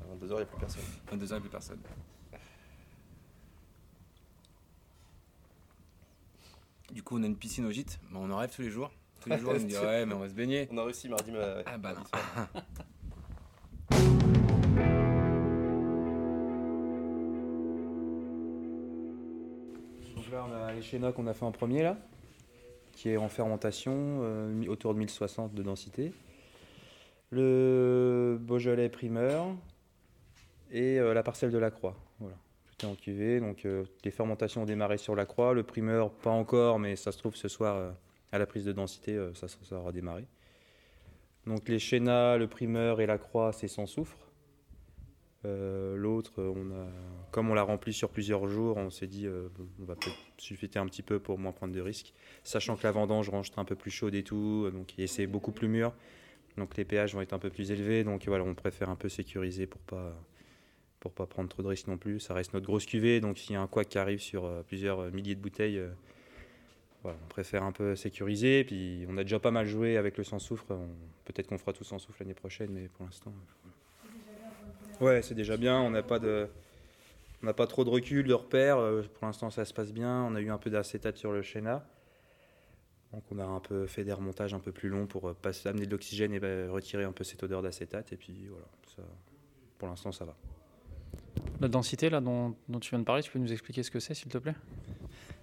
À 0.01 0.15
22h, 0.15 0.29
il 0.29 0.35
n'y 0.35 0.41
a 0.41 0.45
plus 0.45 0.59
personne. 0.59 0.83
22h, 1.11 1.39
plus 1.39 1.49
personne. 1.49 1.79
Du 6.91 7.01
coup 7.03 7.17
on 7.17 7.23
a 7.23 7.25
une 7.25 7.37
piscine 7.37 7.65
au 7.65 7.71
gîte, 7.71 7.99
Ben, 8.11 8.19
on 8.19 8.29
en 8.31 8.37
rêve 8.37 8.53
tous 8.53 8.61
les 8.61 8.69
jours. 8.69 8.91
Tous 9.21 9.29
les 9.29 9.37
jours 9.39 9.51
on 9.51 9.59
me 9.59 9.59
dit 9.59 9.77
ouais 9.77 10.05
mais 10.05 10.13
on 10.13 10.19
va 10.19 10.27
se 10.29 10.33
baigner. 10.33 10.67
On 10.71 10.77
a 10.77 10.83
réussi 10.83 11.07
mardi, 11.07 11.31
mais. 11.31 11.37
ouais, 11.39 11.63
Ah 11.65 11.77
bah 11.77 11.93
mardi 11.93 12.11
non. 12.13 12.19
soir. 12.19 12.47
Donc 20.15 20.29
là, 20.31 20.45
on 20.49 20.53
a 20.53 20.73
l'échéna 20.73 21.11
qu'on 21.11 21.27
a 21.27 21.33
fait 21.33 21.45
en 21.45 21.51
premier, 21.51 21.83
là, 21.83 21.97
qui 23.01 23.09
est 23.09 23.17
en 23.17 23.29
fermentation, 23.29 24.19
euh, 24.21 24.63
autour 24.67 24.93
de 24.93 24.99
1060 24.99 25.55
de 25.55 25.63
densité. 25.63 26.13
Le 27.31 28.37
Beaujolais 28.39 28.89
primeur 28.89 29.47
et 30.69 30.99
euh, 30.99 31.15
la 31.15 31.23
parcelle 31.23 31.49
de 31.49 31.57
la 31.57 31.71
Croix. 31.71 31.97
Tout 32.19 32.85
est 32.85 32.89
en 32.89 32.93
cuvée. 32.93 33.39
Donc 33.39 33.65
euh, 33.65 33.85
les 34.03 34.11
fermentations 34.11 34.61
ont 34.61 34.65
démarré 34.65 34.99
sur 34.99 35.15
la 35.15 35.25
Croix. 35.25 35.55
Le 35.55 35.63
primeur, 35.63 36.11
pas 36.11 36.29
encore, 36.29 36.77
mais 36.77 36.95
ça 36.95 37.11
se 37.11 37.17
trouve 37.17 37.35
ce 37.35 37.47
soir, 37.47 37.75
euh, 37.75 37.91
à 38.31 38.37
la 38.37 38.45
prise 38.45 38.65
de 38.65 38.71
densité, 38.71 39.15
euh, 39.15 39.33
ça, 39.33 39.47
ça 39.47 39.75
aura 39.77 39.91
démarré. 39.91 40.27
Donc 41.47 41.69
les 41.69 41.79
Chénas, 41.79 42.37
le 42.37 42.47
primeur 42.47 43.01
et 43.01 43.07
la 43.07 43.17
Croix, 43.17 43.51
c'est 43.51 43.67
sans 43.67 43.87
soufre. 43.87 44.30
Euh, 45.43 45.95
L'autre, 45.95 46.33
on 46.43 46.69
a, 46.71 46.87
comme 47.31 47.49
on 47.49 47.53
l'a 47.55 47.63
rempli 47.63 47.93
sur 47.93 48.09
plusieurs 48.09 48.47
jours, 48.47 48.77
on 48.77 48.89
s'est 48.91 49.07
dit 49.07 49.25
euh, 49.25 49.47
on 49.81 49.85
va 49.85 49.95
peut-être 49.95 50.15
suffiter 50.37 50.77
un 50.77 50.85
petit 50.85 51.01
peu 51.01 51.19
pour 51.19 51.39
moins 51.39 51.51
prendre 51.51 51.73
de 51.73 51.81
risques. 51.81 52.13
Sachant 52.43 52.75
que 52.75 52.83
la 52.83 52.91
vendange 52.91 53.29
range 53.29 53.51
un 53.57 53.65
peu 53.65 53.75
plus 53.75 53.89
chaude 53.91 54.13
et 54.13 54.23
tout, 54.23 54.69
donc 54.71 54.93
et 54.99 55.07
c'est 55.07 55.25
beaucoup 55.25 55.51
plus 55.51 55.67
mûr. 55.67 55.93
Donc 56.57 56.77
les 56.77 56.85
pH 56.85 57.13
vont 57.15 57.21
être 57.21 57.33
un 57.33 57.39
peu 57.39 57.49
plus 57.49 57.71
élevés. 57.71 58.03
Donc 58.03 58.27
voilà, 58.27 58.43
on 58.43 58.53
préfère 58.53 58.89
un 58.89 58.95
peu 58.95 59.09
sécuriser 59.09 59.65
pour 59.65 59.81
pas 59.81 60.13
pour 60.99 61.11
pas 61.11 61.25
prendre 61.25 61.49
trop 61.49 61.63
de 61.63 61.67
risques 61.67 61.87
non 61.87 61.97
plus. 61.97 62.19
Ça 62.19 62.35
reste 62.35 62.53
notre 62.53 62.67
grosse 62.67 62.85
cuvée, 62.85 63.19
donc 63.21 63.39
s'il 63.39 63.53
y 63.53 63.55
a 63.55 63.61
un 63.61 63.67
couac 63.67 63.89
qui 63.89 63.97
arrive 63.97 64.19
sur 64.19 64.45
euh, 64.45 64.61
plusieurs 64.61 64.99
euh, 64.99 65.09
milliers 65.11 65.33
de 65.33 65.41
bouteilles, 65.41 65.81
voilà, 67.01 67.17
on 67.23 67.27
préfère 67.29 67.63
un 67.63 67.71
peu 67.71 67.95
sécuriser. 67.95 68.63
Puis 68.63 69.05
on 69.09 69.17
a 69.17 69.23
déjà 69.23 69.39
pas 69.39 69.49
mal 69.49 69.65
joué 69.65 69.97
avec 69.97 70.17
le 70.19 70.23
sans 70.23 70.37
soufre. 70.37 70.65
On- 70.69 70.87
Peut-être 71.25 71.47
qu'on 71.47 71.57
fera 71.57 71.71
tout 71.73 71.83
sans 71.85 71.97
soufre 71.97 72.17
l'année 72.19 72.33
prochaine, 72.35 72.69
mais 72.71 72.89
pour 72.89 73.05
l'instant. 73.05 73.33
Ouais, 75.01 75.21
c'est 75.23 75.33
déjà 75.33 75.57
bien. 75.57 75.81
On 75.81 75.89
n'a 75.89 76.03
pas 76.03 76.19
de, 76.19 76.47
on 77.41 77.47
n'a 77.47 77.53
pas 77.53 77.65
trop 77.65 77.83
de 77.83 77.89
recul, 77.89 78.27
de 78.27 78.33
repères. 78.33 78.77
Euh, 78.77 79.01
Pour 79.15 79.25
l'instant, 79.25 79.49
ça 79.49 79.65
se 79.65 79.73
passe 79.73 79.91
bien. 79.91 80.23
On 80.23 80.35
a 80.35 80.41
eu 80.41 80.51
un 80.51 80.59
peu 80.59 80.69
d'acétate 80.69 81.17
sur 81.17 81.31
le 81.31 81.41
Chéna. 81.41 81.85
Donc, 83.11 83.23
on 83.31 83.39
a 83.39 83.43
un 83.43 83.59
peu 83.59 83.87
fait 83.87 84.03
des 84.03 84.13
remontages 84.13 84.53
un 84.53 84.59
peu 84.59 84.71
plus 84.71 84.89
longs 84.89 85.07
pour 85.07 85.27
euh, 85.29 85.33
passer, 85.33 85.67
amener 85.67 85.87
de 85.87 85.91
l'oxygène 85.91 86.33
et 86.33 86.39
bah, 86.39 86.69
retirer 86.69 87.03
un 87.03 87.11
peu 87.11 87.23
cette 87.23 87.41
odeur 87.43 87.61
d'acétate. 87.61 88.13
Et 88.13 88.15
puis 88.15 88.45
voilà, 88.47 88.67
ça, 88.95 89.01
pour 89.79 89.87
l'instant, 89.87 90.11
ça 90.11 90.23
va. 90.23 90.35
La 91.59 91.67
densité 91.67 92.09
là 92.09 92.21
dont, 92.21 92.55
dont 92.69 92.79
tu 92.79 92.91
viens 92.91 92.99
de 92.99 93.03
parler, 93.03 93.23
tu 93.23 93.31
peux 93.31 93.39
nous 93.39 93.51
expliquer 93.51 93.83
ce 93.83 93.91
que 93.91 93.99
c'est 93.99 94.13
s'il 94.13 94.31
te 94.31 94.37
plaît? 94.37 94.55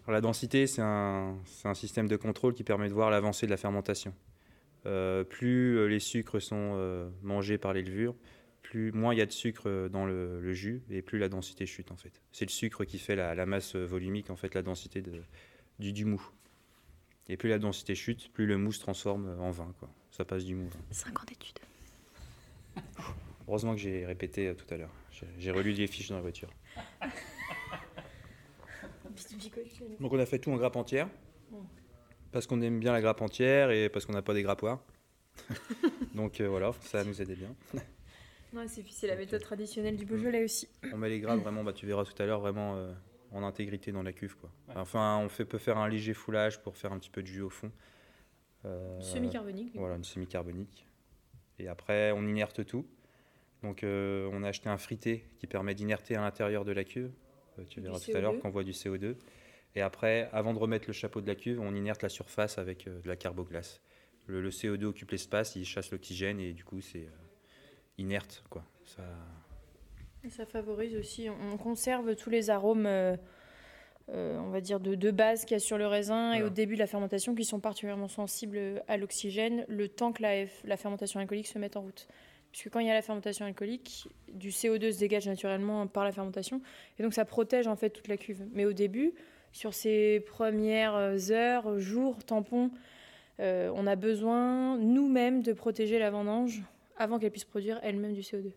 Alors, 0.05 0.13
la 0.13 0.21
densité, 0.21 0.67
c'est 0.69 0.83
un, 0.83 1.37
c'est 1.45 1.69
un 1.69 1.75
système 1.75 2.07
de 2.07 2.17
contrôle 2.17 2.55
qui 2.55 2.63
permet 2.63 2.89
de 2.89 2.95
voir 2.95 3.11
l'avancée 3.11 3.47
de 3.47 3.51
la 3.51 3.57
fermentation. 3.57 4.15
Euh, 4.87 5.25
plus 5.25 5.89
les 5.89 5.99
sucres 5.99 6.41
sont 6.41 6.75
euh, 6.77 7.11
mangés 7.23 7.59
par 7.59 7.73
les 7.73 7.83
levures, 7.83 8.15
plus, 8.63 8.93
moins 8.93 9.15
il 9.15 9.19
y 9.19 9.23
a 9.23 9.27
de 9.27 9.33
sucre 9.33 9.89
dans 9.89 10.05
le, 10.07 10.41
le 10.41 10.53
jus 10.53 10.83
et 10.91 11.01
plus 11.03 11.19
la 11.19 11.29
densité 11.29 11.65
chute 11.67 11.91
en 11.91 11.97
fait. 11.97 12.21
C'est 12.33 12.45
le 12.45 12.51
sucre 12.51 12.85
qui 12.85 12.99
fait 12.99 13.17
la, 13.17 13.35
la 13.35 13.47
masse 13.47 13.75
volumique, 13.77 14.31
en 14.31 14.37
fait, 14.37 14.55
la 14.55 14.63
densité 14.63 15.01
de, 15.03 15.23
du, 15.79 15.93
du 15.93 16.05
mou. 16.05 16.23
Et 17.29 17.37
plus 17.37 17.49
la 17.51 17.59
densité 17.59 17.95
chute, 17.95 18.33
plus 18.33 18.47
le 18.47 18.57
mou 18.59 18.73
se 18.73 18.81
transforme 18.81 19.29
en 19.41 19.51
vin. 19.51 19.73
Quoi. 19.81 19.89
Ça 20.11 20.25
passe 20.25 20.45
du 20.45 20.55
mou. 20.55 20.67
au 20.67 20.71
vin. 20.71 20.81
5 20.91 21.21
ans 21.21 21.25
d'études. 21.27 21.59
Heureusement 23.47 23.73
que 23.75 23.81
j'ai 23.81 24.05
répété 24.07 24.49
euh, 24.49 24.55
tout 24.55 24.73
à 24.73 24.77
l'heure. 24.77 24.93
J'ai- 25.13 25.27
J'ai 25.39 25.51
relu 25.51 25.73
les 25.73 25.87
fiches 25.87 26.09
dans 26.11 26.17
la 26.17 26.23
voiture. 26.23 26.51
Donc 30.01 30.13
on 30.13 30.19
a 30.19 30.27
fait 30.27 30.39
tout 30.39 30.51
en 30.51 30.57
grappe 30.57 30.77
entière. 30.77 31.09
Parce 32.31 32.47
qu'on 32.47 32.61
aime 32.61 32.79
bien 32.79 32.93
la 32.93 33.01
grappe 33.01 33.23
entière 33.23 33.71
et 33.71 33.89
parce 33.89 34.05
qu'on 34.07 34.13
n'a 34.13 34.23
pas 34.23 34.35
des 34.35 34.43
grappoirs. 34.43 34.81
Donc 36.15 36.41
euh, 36.41 36.49
voilà, 36.49 36.73
ça 36.83 37.05
nous 37.05 37.21
aidait 37.23 37.37
bien. 37.37 37.55
Non, 38.53 38.65
c'est 38.67 38.83
c'est 38.91 39.07
la 39.07 39.17
méthode 39.17 39.41
traditionnelle 39.43 39.97
du 39.97 40.05
Beaujolais 40.07 40.45
aussi. 40.45 40.69
On 40.93 40.97
met 40.97 41.09
les 41.09 41.21
grappes 41.21 41.41
vraiment, 41.41 41.65
bah, 41.65 41.73
tu 41.73 41.87
verras 41.87 42.05
tout 42.05 42.21
à 42.23 42.27
l'heure, 42.27 42.41
vraiment 42.41 42.77
euh, 42.77 42.93
en 43.33 43.43
intégrité 43.43 43.93
dans 43.93 44.03
la 44.03 44.13
cuve. 44.13 44.37
Quoi. 44.37 44.51
Enfin, 44.75 45.19
on 45.23 45.29
fait, 45.29 45.45
peut 45.45 45.59
faire 45.59 45.79
un 45.79 45.89
léger 45.89 46.15
foulage 46.15 46.63
pour 46.63 46.77
faire 46.77 46.93
un 46.93 46.99
petit 46.99 47.11
peu 47.11 47.23
de 47.23 47.27
jus 47.27 47.43
au 47.43 47.51
fond. 47.51 47.71
Euh, 48.65 49.01
Semi-carbonique. 49.01 49.73
Voilà, 49.75 49.97
une 49.97 50.05
semi-carbonique. 50.05 50.87
Et 51.59 51.69
après, 51.69 52.13
on 52.13 52.27
inerte 52.27 52.65
tout. 52.65 52.87
Donc, 53.63 53.83
euh, 53.83 54.29
on 54.33 54.43
a 54.43 54.49
acheté 54.49 54.69
un 54.69 54.79
frité 54.79 55.25
qui 55.39 55.47
permet 55.47 55.75
d'inerter 55.75 56.15
à 56.17 56.21
l'intérieur 56.21 56.65
de 56.65 56.73
la 56.73 56.85
cuve. 56.85 57.11
Euh, 57.59 57.65
tu 57.69 57.81
Du 57.81 57.87
verras 57.87 57.99
tout 58.01 58.13
à 58.17 58.21
l'heure 58.21 58.35
CO2. 58.35 58.39
qu'on 58.41 58.51
voit 58.51 58.65
du 58.65 58.73
CO2. 58.73 59.17
Et 59.75 59.83
après, 59.83 60.29
avant 60.33 60.55
de 60.55 60.59
remettre 60.59 60.87
le 60.87 60.93
chapeau 60.93 61.21
de 61.21 61.27
la 61.27 61.35
cuve, 61.35 61.61
on 61.61 61.75
inerte 61.75 62.03
la 62.03 62.09
surface 62.09 62.57
avec 62.59 62.87
euh, 62.87 63.01
de 63.01 63.09
la 63.09 63.17
carboglace. 63.17 63.81
Le, 64.27 64.41
le 64.41 64.51
CO2 64.51 64.85
occupe 64.85 65.11
l'espace, 65.11 65.57
il 65.57 65.65
chasse 65.65 65.91
l'oxygène 65.91 66.39
et 66.41 66.53
du 66.53 66.65
coup 66.65 66.81
c'est 66.81 67.07
euh, 67.07 67.11
inerte. 67.99 68.43
Quoi. 68.49 68.65
Ça... 68.85 69.03
Et 70.25 70.31
ça 70.31 70.47
favorise 70.47 70.97
aussi, 70.97 71.29
on 71.29 71.55
on 71.55 71.57
conserve 71.57 72.17
tous 72.17 72.31
les 72.31 72.51
arômes, 72.51 72.87
euh, 72.87 73.17
euh, 74.11 74.39
on 74.39 74.51
va 74.51 74.61
dire, 74.61 74.81
de, 74.81 74.95
de 74.95 75.11
base 75.11 75.45
qu'il 75.45 75.55
y 75.55 75.57
a 75.57 75.61
sur 75.61 75.79
le 75.79 75.87
raisin 75.87 76.33
et 76.33 76.43
au 76.43 76.51
début 76.51 76.75
de 76.75 76.81
la 76.81 76.87
fermentation 76.87 77.35
qui 77.35 77.45
sont 77.45 77.61
particulièrement 77.61 78.09
sensibles 78.09 78.83
à 78.89 78.97
l'oxygène 78.97 79.65
le 79.69 79.89
temps 79.89 80.13
que 80.13 80.23
la, 80.23 80.45
la 80.65 80.77
fermentation 80.77 81.21
alcoolique 81.21 81.47
se 81.47 81.59
mette 81.59 81.77
en 81.77 81.83
route. 81.83 82.09
Puisque 82.51 82.71
quand 82.71 82.81
il 82.81 82.87
y 82.87 82.91
a 82.91 82.95
la 82.95 83.03
fermentation 83.03 83.45
alcoolique, 83.45 84.09
du 84.33 84.51
CO2 84.51 84.93
se 84.93 84.99
dégage 84.99 85.29
naturellement 85.29 85.87
par 85.87 86.05
la 86.05 86.13
fermentation 86.13 86.63
et 86.99 87.03
donc 87.03 87.13
ça 87.13 87.25
protège 87.25 87.67
en 87.67 87.77
fait 87.77 87.91
toute 87.91 88.09
la 88.09 88.17
cuve. 88.17 88.47
Mais 88.53 88.65
au 88.65 88.73
début, 88.73 89.13
sur 89.53 89.75
ces 89.75 90.21
premières 90.21 91.31
heures, 91.31 91.79
jours, 91.79 92.25
tampons, 92.25 92.71
euh, 93.41 93.71
on 93.75 93.87
a 93.87 93.97
besoin 93.97 94.79
nous-mêmes 94.79 95.43
de 95.43 95.53
protéger 95.53 95.99
la 95.99 96.11
vendange 96.11 96.63
avant 96.99 97.19
qu'elle 97.19 97.31
puisse 97.31 97.45
produire 97.45 97.81
elle-même 97.83 98.13
du 98.13 98.21
CO2. 98.21 98.53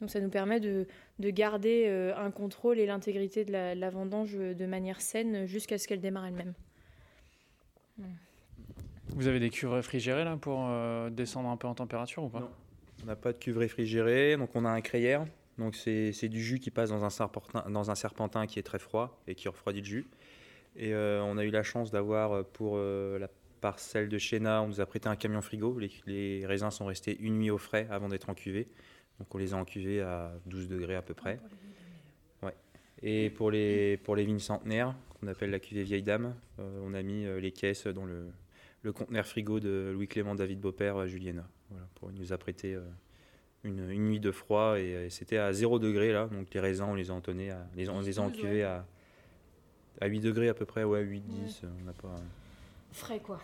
Donc 0.00 0.10
ça 0.10 0.20
nous 0.20 0.30
permet 0.30 0.58
de, 0.58 0.86
de 1.20 1.30
garder 1.30 1.84
euh, 1.86 2.16
un 2.16 2.32
contrôle 2.32 2.80
et 2.80 2.86
l'intégrité 2.86 3.44
de 3.44 3.52
la, 3.52 3.74
la 3.74 3.90
vendange 3.90 4.34
euh, 4.34 4.52
de 4.52 4.66
manière 4.66 5.00
saine 5.00 5.46
jusqu'à 5.46 5.78
ce 5.78 5.86
qu'elle 5.86 6.00
démarre 6.00 6.26
elle-même. 6.26 6.54
Vous 9.14 9.28
avez 9.28 9.40
des 9.40 9.50
cuves 9.50 9.70
réfrigérées 9.70 10.24
là 10.24 10.36
pour 10.36 10.66
euh, 10.68 11.10
descendre 11.10 11.48
un 11.50 11.56
peu 11.56 11.68
en 11.68 11.74
température 11.74 12.24
ou 12.24 12.28
pas? 12.28 12.40
Non. 12.40 12.50
On 13.02 13.06
n'a 13.06 13.16
pas 13.16 13.32
de 13.32 13.38
cuve 13.38 13.58
réfrigérée, 13.58 14.36
donc 14.36 14.50
on 14.54 14.64
a 14.64 14.70
un 14.70 14.80
crayère. 14.80 15.26
Donc 15.58 15.74
c'est 15.74 16.28
du 16.28 16.42
jus 16.42 16.58
qui 16.58 16.70
passe 16.70 16.90
dans 16.90 17.04
un, 17.04 17.10
serpentin, 17.10 17.68
dans 17.68 17.90
un 17.90 17.94
serpentin 17.94 18.46
qui 18.46 18.58
est 18.58 18.62
très 18.62 18.78
froid 18.78 19.20
et 19.26 19.34
qui 19.34 19.48
refroidit 19.48 19.80
le 19.80 19.86
jus. 19.86 20.06
Et 20.76 20.94
euh, 20.94 21.22
on 21.22 21.36
a 21.36 21.44
eu 21.44 21.50
la 21.50 21.62
chance 21.62 21.90
d'avoir 21.90 22.44
pour 22.46 22.74
euh, 22.76 23.18
la 23.18 23.28
parcelle 23.62 24.10
de 24.10 24.18
Chéna, 24.18 24.60
on 24.60 24.68
nous 24.68 24.80
a 24.82 24.86
prêté 24.86 25.08
un 25.08 25.16
camion 25.16 25.40
frigo. 25.40 25.78
Les, 25.78 25.90
les 26.06 26.44
raisins 26.44 26.70
sont 26.70 26.84
restés 26.84 27.16
une 27.20 27.38
nuit 27.38 27.50
au 27.50 27.56
frais 27.58 27.86
avant 27.90 28.08
d'être 28.08 28.28
en 28.28 28.34
cuvée. 28.34 28.68
Donc 29.18 29.34
on 29.34 29.38
les 29.38 29.54
a 29.54 29.56
en 29.56 29.64
cuvée 29.64 30.02
à 30.02 30.32
12 30.46 30.68
degrés 30.68 30.96
à 30.96 31.02
peu 31.02 31.14
près. 31.14 31.40
Ouais. 32.42 32.54
Et 33.02 33.30
pour 33.30 33.50
les, 33.50 33.96
pour 33.96 34.16
les 34.16 34.24
vignes 34.24 34.38
centenaires, 34.40 34.94
qu'on 35.20 35.28
appelle 35.28 35.50
la 35.50 35.60
cuvée 35.60 35.84
vieille 35.84 36.02
dame, 36.02 36.34
euh, 36.58 36.82
on 36.84 36.92
a 36.92 37.02
mis 37.02 37.24
euh, 37.24 37.40
les 37.40 37.52
caisses 37.52 37.86
dans 37.86 38.04
le, 38.04 38.26
le 38.82 38.92
conteneur 38.92 39.24
frigo 39.26 39.60
de 39.60 39.92
Louis-Clément 39.94 40.34
David 40.34 40.60
Beaupère 40.60 40.96
à 40.96 41.06
Juliena. 41.06 41.48
Voilà, 41.70 41.86
pour, 41.94 42.10
il 42.10 42.18
nous 42.18 42.32
a 42.32 42.38
prêté 42.38 42.74
euh, 42.74 42.80
une, 43.64 43.88
une 43.90 44.08
nuit 44.08 44.20
de 44.20 44.32
froid 44.32 44.78
et, 44.78 44.94
euh, 44.94 45.08
c'était 45.08 45.38
à 45.38 45.52
0 45.52 45.78
degré 45.78 46.12
là. 46.12 46.26
Donc 46.26 46.52
les 46.52 46.60
raisins, 46.60 46.86
on 46.88 46.94
les 46.94 47.10
a 47.10 47.14
entonnés, 47.14 47.50
à, 47.50 47.64
les, 47.76 47.88
on 47.88 48.00
les 48.00 48.18
a 48.18 48.22
12, 48.22 48.30
encuvés 48.30 48.64
à, 48.64 48.84
à 50.00 50.06
8 50.08 50.20
degrés 50.20 50.48
à 50.48 50.54
peu 50.54 50.64
près, 50.64 50.82
ouais, 50.82 51.00
8, 51.02 51.20
10. 51.20 51.60
euh, 51.62 51.68
On 51.80 51.84
n'a 51.84 51.92
pas. 51.92 52.16
Frais 52.90 53.20
quoi. 53.20 53.40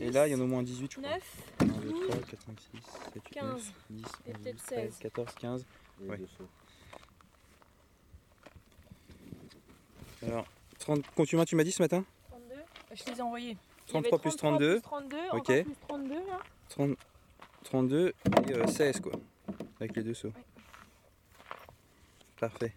Et 0.00 0.10
là, 0.10 0.28
il 0.28 0.32
y 0.32 0.34
en 0.34 0.40
a 0.40 0.42
au 0.44 0.46
moins 0.46 0.62
18, 0.62 0.92
je 0.92 1.00
crois. 1.00 1.10
9 1.10 1.22
1, 1.60 1.64
2, 1.66 1.90
3, 2.08 2.16
4, 2.16 2.42
5, 2.42 2.60
6, 2.60 2.66
7, 3.14 3.14
8, 3.14 3.22
15. 3.34 3.44
9, 3.50 3.72
10, 3.90 4.04
Et 4.26 4.30
11, 4.30 4.36
peut-être 4.42 4.56
12, 4.56 4.62
13, 4.66 4.84
16. 4.90 4.98
14, 5.00 5.34
15. 5.34 5.66
Les 6.00 6.08
Ouais. 6.08 6.18
Alors, 10.26 10.46
30, 10.78 11.04
combien 11.14 11.44
tu 11.44 11.56
m'as 11.56 11.64
dit 11.64 11.72
ce 11.72 11.82
matin 11.82 12.04
32 12.30 12.54
Je 12.94 13.10
les 13.10 13.18
ai 13.18 13.22
envoyés. 13.22 13.50
Il 13.88 13.96
y 13.96 14.02
33 14.02 14.18
avait 14.18 14.22
plus 14.22 14.36
33 14.36 14.58
32, 14.58 14.72
plus 14.74 14.82
32, 14.82 15.16
Ok. 15.16 15.32
encore 15.32 15.64
plus 15.64 15.76
32 15.88 16.14
là. 16.14 16.40
30, 16.68 16.96
32 17.64 18.12
et 18.48 18.52
euh, 18.52 18.66
16 18.66 19.00
quoi, 19.00 19.12
avec 19.80 19.96
les 19.96 20.02
deux 20.02 20.14
sauts. 20.14 20.28
Ouais. 20.28 20.34
Parfait. 22.38 22.74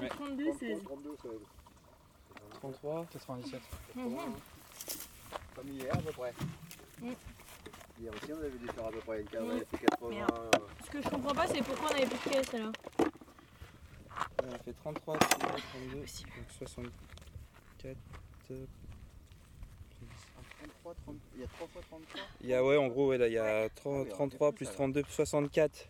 Ouais. 0.00 0.08
32, 0.08 0.52
16. 0.58 0.82
33, 2.60 3.06
97. 3.12 3.60
Mhm. 3.94 4.18
Comme 5.54 5.68
hier 5.68 5.94
à 5.94 5.98
peu 5.98 6.12
près. 6.12 6.34
Mm. 7.00 7.12
Hier 8.00 8.12
aussi 8.14 8.32
on 8.32 8.38
avait 8.38 8.50
dû 8.50 8.66
faire 8.66 8.86
à 8.86 8.90
peu 8.90 8.98
près 9.00 9.20
une 9.20 9.26
Mm. 9.26 9.62
c'est 9.70 9.78
80. 9.78 10.08
Merde. 10.10 10.62
Ce 10.84 10.90
que 10.90 11.02
je 11.02 11.08
comprends 11.08 11.34
pas, 11.34 11.46
c'est 11.46 11.62
pourquoi 11.62 11.90
on 11.90 11.94
avait 11.94 12.06
plus 12.06 12.18
de 12.30 12.34
caisse 12.34 12.52
là. 12.52 12.72
On 14.44 14.52
a 14.54 14.58
fait 14.58 14.72
33, 14.72 15.18
32, 15.18 15.46
32, 15.46 15.96
donc 15.98 16.08
64. 16.58 17.96
Euh, 20.90 20.94
33, 20.94 20.94
30, 21.04 21.16
il 21.36 21.40
y 21.40 21.44
a 21.44 21.46
3 21.48 21.66
fois 21.68 21.82
33. 21.88 22.20
Il 22.42 22.48
y 22.48 22.54
a, 22.54 22.64
ouais, 22.64 22.76
en 22.76 22.88
gros, 22.88 23.08
ouais, 23.08 23.18
là, 23.18 23.26
il 23.28 23.32
y 23.34 23.38
a 23.38 23.68
30 23.70 23.94
Ah 23.94 24.02
oui, 24.02 24.08
on 24.10 24.14
33 24.14 24.50
fait 24.50 24.56
plus 24.56 24.64
ça, 24.66 24.70
là. 24.72 24.76
32 24.76 25.02
plus 25.02 25.12
64. 25.12 25.88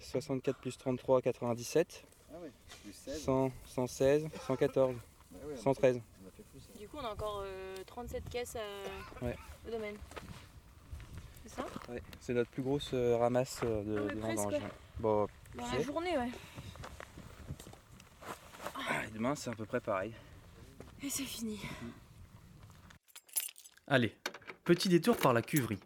64 0.00 0.58
plus 0.58 0.78
33, 0.78 1.22
97. 1.22 2.04
Ah 2.32 2.36
oui, 2.42 2.48
plus 2.82 2.92
16. 2.92 3.22
100, 3.22 3.52
116, 3.66 4.26
114, 4.46 4.94
Ah 4.96 5.02
oui, 5.34 5.38
on 5.42 5.52
a 5.52 5.56
fait- 5.56 5.62
113. 5.62 5.96
On 6.24 6.28
a 6.28 6.30
fait 6.30 6.42
plus. 6.44 6.60
ça. 6.60 6.78
Du 6.78 6.88
coup, 6.88 6.96
on 7.00 7.04
a 7.04 7.10
encore 7.10 7.42
euh, 7.44 7.76
37 7.86 8.28
caisses 8.28 8.56
à... 8.56 9.24
Ouais. 9.24 9.36
au 9.66 9.70
domaine. 9.70 9.96
C'est 11.44 11.54
ça? 11.56 11.66
Ouais, 11.88 12.02
c'est 12.20 12.34
notre 12.34 12.50
plus 12.50 12.62
grosse 12.62 12.90
euh, 12.92 13.16
ramasse 13.16 13.60
euh, 13.64 13.82
de, 13.84 13.96
Ah 13.98 14.02
ouais, 14.02 14.14
de 14.14 14.20
vendange. 14.20 14.52
ouais. 14.52 14.60
Bon, 14.98 15.26
Dans 15.54 15.64
la 15.66 15.70
sais. 15.72 15.82
journée, 15.82 16.16
ouais. 16.18 16.30
Ah, 18.74 19.04
et 19.06 19.10
demain, 19.10 19.34
c'est 19.34 19.50
à 19.50 19.54
peu 19.54 19.64
près 19.64 19.80
pareil. 19.80 20.12
Et 21.02 21.10
c'est 21.10 21.24
fini. 21.24 21.60
Allez, 23.88 24.12
petit 24.64 24.88
détour 24.88 25.16
par 25.16 25.32
la 25.32 25.42
cuverie. 25.42 25.78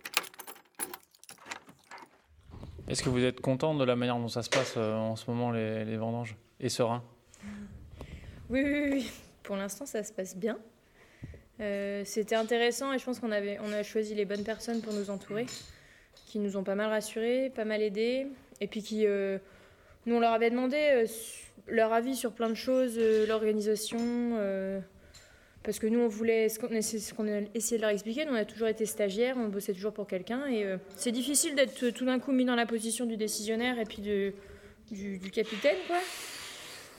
Est-ce 2.88 3.02
que 3.02 3.10
vous 3.10 3.22
êtes 3.22 3.40
content 3.40 3.74
de 3.74 3.84
la 3.84 3.94
manière 3.94 4.16
dont 4.16 4.28
ça 4.28 4.42
se 4.42 4.48
passe 4.48 4.74
euh, 4.76 4.94
en 4.96 5.16
ce 5.16 5.30
moment, 5.30 5.50
les, 5.50 5.84
les 5.84 5.96
vendanges 5.96 6.34
Et 6.60 6.68
serein? 6.70 7.04
Oui, 8.48 8.62
oui, 8.64 8.88
oui. 8.90 9.10
Pour 9.42 9.56
l'instant, 9.56 9.84
ça 9.84 10.02
se 10.02 10.12
passe 10.12 10.34
bien. 10.34 10.58
Euh, 11.60 12.02
C'était 12.06 12.36
intéressant 12.36 12.92
et 12.92 12.98
je 12.98 13.04
pense 13.04 13.20
qu'on 13.20 13.32
avait, 13.32 13.58
on 13.62 13.72
a 13.72 13.82
choisi 13.82 14.14
les 14.14 14.24
bonnes 14.24 14.44
personnes 14.44 14.80
pour 14.80 14.94
nous 14.94 15.10
entourer, 15.10 15.44
qui 16.26 16.38
nous 16.38 16.56
ont 16.56 16.64
pas 16.64 16.74
mal 16.74 16.88
rassurés, 16.88 17.52
pas 17.54 17.66
mal 17.66 17.82
aidés, 17.82 18.26
et 18.62 18.66
puis 18.66 18.82
qui, 18.82 19.06
euh, 19.06 19.38
nous, 20.06 20.16
on 20.16 20.20
leur 20.20 20.32
avait 20.32 20.50
demandé 20.50 20.76
euh, 20.78 21.06
leur 21.68 21.92
avis 21.92 22.16
sur 22.16 22.32
plein 22.32 22.48
de 22.48 22.54
choses, 22.54 22.94
euh, 22.96 23.26
l'organisation, 23.26 23.98
euh, 24.00 24.80
parce 25.62 25.78
que 25.78 25.86
nous, 25.86 26.00
on 26.00 26.08
voulait, 26.08 26.48
ce 26.48 26.58
qu'on 26.58 26.68
qu'on 26.68 27.28
a 27.28 27.40
de 27.42 27.80
leur 27.80 27.90
expliquer, 27.90 28.26
on 28.30 28.34
a 28.34 28.44
toujours 28.44 28.68
été 28.68 28.86
stagiaires, 28.86 29.36
on 29.36 29.48
bossait 29.48 29.74
toujours 29.74 29.92
pour 29.92 30.06
quelqu'un, 30.06 30.46
et 30.46 30.64
euh, 30.64 30.78
c'est 30.96 31.12
difficile 31.12 31.54
d'être 31.54 31.90
tout 31.90 32.06
d'un 32.06 32.18
coup 32.18 32.32
mis 32.32 32.46
dans 32.46 32.54
la 32.54 32.64
position 32.64 33.04
du 33.04 33.16
décisionnaire 33.16 33.78
et 33.78 33.84
puis 33.84 34.00
du, 34.00 35.30
capitaine, 35.32 35.76
quoi. 35.86 35.98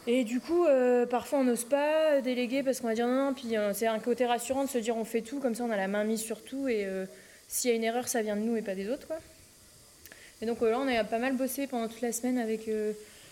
Et 0.08 0.24
du 0.24 0.40
coup, 0.40 0.66
euh, 0.66 1.06
parfois 1.06 1.40
on 1.40 1.44
n'ose 1.44 1.64
pas 1.64 2.22
déléguer 2.22 2.64
parce 2.64 2.80
qu'on 2.80 2.88
va 2.88 2.96
dire 2.96 3.08
non, 3.08 3.28
non, 3.28 3.34
puis 3.36 3.56
euh, 3.56 3.72
c'est 3.72 3.86
un 3.86 4.00
côté 4.00 4.26
rassurant 4.26 4.64
de 4.64 4.70
se 4.70 4.80
dire 4.80 4.98
on 4.98 5.06
fait 5.06 5.22
tout, 5.22 5.40
comme 5.40 5.54
ça 5.54 5.64
on 5.64 5.70
a 5.70 5.78
la 5.78 5.88
main 5.88 6.04
mise 6.04 6.22
sur 6.22 6.44
tout 6.44 6.68
et 6.68 6.88
s'il 7.48 7.70
y 7.70 7.74
a 7.74 7.76
une 7.76 7.84
erreur, 7.84 8.08
ça 8.08 8.24
vient 8.24 8.36
de 8.36 8.42
nous 8.42 8.56
et 8.56 8.64
pas 8.64 8.74
des 8.74 8.90
autres. 8.90 9.06
Quoi. 9.06 9.20
Et 10.42 10.48
donc 10.48 10.62
là, 10.62 10.80
on 10.80 10.88
a 10.88 11.04
pas 11.04 11.20
mal 11.20 11.36
bossé 11.36 11.68
pendant 11.68 11.88
toute 11.88 12.02
la 12.02 12.12
semaine 12.12 12.40
avec 12.40 12.68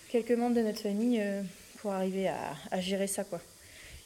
quelques 0.09 0.31
membres 0.31 0.55
de 0.55 0.62
notre 0.62 0.81
famille 0.81 1.24
pour 1.77 1.91
arriver 1.91 2.27
à, 2.27 2.53
à 2.69 2.81
gérer 2.81 3.07
ça. 3.07 3.24
Quoi. 3.24 3.41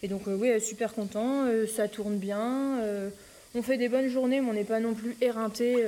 Et 0.04 0.10
donc, 0.10 0.28
euh, 0.28 0.36
oui, 0.36 0.60
super 0.60 0.94
content, 0.94 1.46
euh, 1.46 1.66
ça 1.66 1.88
tourne 1.88 2.18
bien, 2.18 2.82
euh, 2.82 3.10
on 3.56 3.62
fait 3.62 3.78
des 3.78 3.88
bonnes 3.88 4.10
journées, 4.10 4.42
mais 4.42 4.50
on 4.50 4.54
n'est 4.54 4.66
pas 4.66 4.82
non 4.82 4.94
plus 4.94 5.16
éreinté 5.22 5.84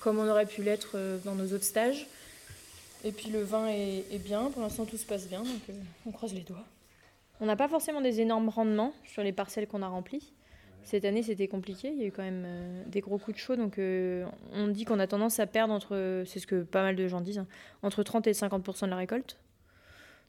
comme 0.00 0.18
on 0.18 0.28
aurait 0.28 0.46
pu 0.46 0.62
l'être 0.62 0.98
dans 1.24 1.34
nos 1.34 1.54
autres 1.54 1.64
stages. 1.64 2.08
Et 3.04 3.12
puis 3.12 3.30
le 3.30 3.42
vin 3.42 3.68
est, 3.68 4.18
bien, 4.18 4.50
pour 4.50 4.62
l'instant 4.62 4.84
tout 4.84 4.96
se 4.96 5.06
passe 5.06 5.28
bien, 5.28 5.40
donc 5.40 5.76
on 6.06 6.10
croise 6.10 6.34
les 6.34 6.40
doigts. 6.40 6.64
On 7.40 7.46
n'a 7.46 7.54
pas 7.54 7.68
forcément 7.68 8.00
des 8.00 8.20
énormes 8.20 8.48
rendements 8.48 8.92
sur 9.04 9.22
les 9.22 9.32
parcelles 9.32 9.68
qu'on 9.68 9.82
a 9.82 9.86
remplies. 9.86 10.32
Cette 10.82 11.04
année 11.04 11.22
c'était 11.22 11.46
compliqué, 11.46 11.88
il 11.88 12.00
y 12.00 12.02
a 12.02 12.06
eu 12.08 12.10
quand 12.10 12.24
même 12.24 12.44
des 12.88 13.00
gros 13.00 13.16
coups 13.16 13.36
de 13.36 13.40
chaud, 13.40 13.54
donc 13.54 13.78
on 13.78 14.66
dit 14.66 14.84
qu'on 14.84 14.98
a 14.98 15.06
tendance 15.06 15.38
à 15.38 15.46
perdre 15.46 15.72
entre, 15.72 16.24
c'est 16.26 16.40
ce 16.40 16.48
que 16.48 16.62
pas 16.64 16.82
mal 16.82 16.96
de 16.96 17.06
gens 17.06 17.20
disent, 17.20 17.38
hein, 17.38 17.46
entre 17.84 18.02
30 18.02 18.26
et 18.26 18.32
50% 18.32 18.86
de 18.86 18.90
la 18.90 18.96
récolte. 18.96 19.38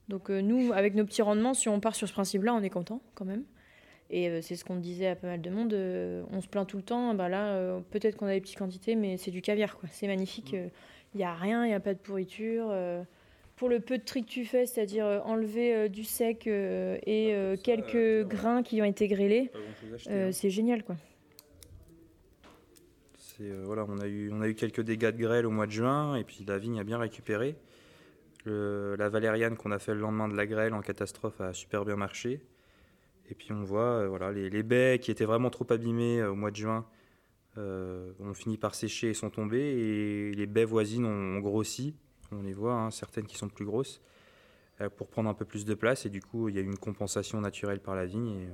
Donc 0.09 0.29
euh, 0.29 0.41
nous, 0.41 0.71
avec 0.73 0.95
nos 0.95 1.05
petits 1.05 1.21
rendements, 1.21 1.53
si 1.53 1.69
on 1.69 1.79
part 1.79 1.95
sur 1.95 2.07
ce 2.07 2.13
principe-là, 2.13 2.53
on 2.53 2.61
est 2.61 2.69
content 2.69 3.01
quand 3.15 3.25
même. 3.25 3.43
Et 4.09 4.29
euh, 4.29 4.41
c'est 4.41 4.55
ce 4.55 4.63
qu'on 4.65 4.75
disait 4.75 5.07
à 5.07 5.15
pas 5.15 5.27
mal 5.27 5.41
de 5.41 5.49
monde. 5.49 5.73
euh, 5.73 6.23
on 6.31 6.41
se 6.41 6.47
plaint 6.47 6.67
tout 6.67 6.77
le 6.77 6.83
temps. 6.83 7.13
Bah 7.15 7.29
là, 7.29 7.53
euh, 7.53 7.79
peut-être 7.91 8.15
qu'on 8.17 8.27
a 8.27 8.33
des 8.33 8.41
petites 8.41 8.57
quantités, 8.59 8.95
mais 8.95 9.17
c'est 9.17 9.31
du 9.31 9.41
caviar, 9.41 9.77
quoi. 9.77 9.89
C'est 9.91 10.07
magnifique. 10.07 10.53
euh, 10.53 10.67
Il 11.15 11.17
n'y 11.17 11.23
a 11.23 11.33
rien, 11.33 11.65
il 11.65 11.69
n'y 11.69 11.73
a 11.73 11.79
pas 11.79 11.93
de 11.93 11.99
pourriture. 11.99 12.67
euh, 12.69 13.03
pour 13.55 13.69
le 13.69 13.79
peu 13.79 13.97
de 13.99 14.03
tri 14.03 14.23
que 14.23 14.29
tu 14.29 14.45
fais, 14.45 14.65
c'est-à-dire 14.65 15.05
euh, 15.05 15.19
enlever 15.25 15.73
euh, 15.75 15.87
du 15.87 16.03
sec 16.03 16.47
euh, 16.47 16.97
et 17.05 17.33
euh, 17.33 17.55
Ça, 17.55 17.61
quelques 17.61 18.27
grains 18.27 18.63
qui 18.63 18.81
ont 18.81 18.85
été 18.85 19.07
grêlés, 19.07 19.51
euh, 20.09 20.27
hein. 20.27 20.31
c'est 20.31 20.49
génial, 20.49 20.83
quoi. 20.83 20.95
C'est, 23.17 23.43
euh, 23.43 23.61
voilà, 23.63 23.85
on, 23.87 23.99
a 23.99 24.07
eu, 24.07 24.31
on 24.33 24.41
a 24.41 24.47
eu 24.47 24.55
quelques 24.55 24.81
dégâts 24.81 25.11
de 25.11 25.17
grêle 25.17 25.45
au 25.45 25.51
mois 25.51 25.65
de 25.67 25.71
juin 25.71 26.15
et 26.15 26.23
puis 26.23 26.43
la 26.47 26.57
vigne 26.57 26.79
a 26.79 26.83
bien 26.83 26.97
récupéré. 26.97 27.55
La 28.45 29.09
valériane 29.09 29.55
qu'on 29.55 29.71
a 29.71 29.79
fait 29.79 29.93
le 29.93 30.01
lendemain 30.01 30.27
de 30.27 30.35
la 30.35 30.45
grêle 30.45 30.73
en 30.73 30.81
catastrophe 30.81 31.39
a 31.41 31.53
super 31.53 31.85
bien 31.85 31.95
marché. 31.95 32.41
Et 33.29 33.35
puis 33.35 33.51
on 33.51 33.63
voit 33.63 34.01
euh, 34.01 34.07
voilà, 34.07 34.31
les, 34.31 34.63
baies 34.63 34.99
qui 34.99 35.09
étaient 35.09 35.25
vraiment 35.25 35.49
trop 35.49 35.65
abîmées 35.69 36.19
euh, 36.19 36.31
au 36.31 36.35
mois 36.35 36.51
de 36.51 36.57
juin 36.57 36.85
euh, 37.57 38.11
ont 38.19 38.33
fini 38.33 38.57
par 38.57 38.73
sécher 38.73 39.09
et 39.09 39.13
sont 39.13 39.29
tombées. 39.29 39.59
Et 39.59 40.31
les 40.33 40.45
baies 40.45 40.65
voisines 40.65 41.05
ont, 41.05 41.39
grossi. 41.39 41.95
On 42.31 42.41
les 42.41 42.53
voit, 42.53 42.73
hein, 42.73 42.91
certaines 42.91 43.27
qui 43.27 43.37
sont 43.37 43.47
plus 43.47 43.65
grosses, 43.65 44.01
euh, 44.81 44.89
pour 44.89 45.07
prendre 45.07 45.29
un 45.29 45.33
peu 45.33 45.45
plus 45.45 45.65
de 45.65 45.73
place. 45.75 46.05
Et 46.05 46.09
du 46.09 46.21
coup, 46.21 46.49
il 46.49 46.55
y 46.55 46.57
a 46.57 46.61
eu 46.61 46.65
une 46.65 46.77
compensation 46.77 47.39
naturelle 47.41 47.79
par 47.79 47.95
la 47.95 48.05
vigne. 48.05 48.49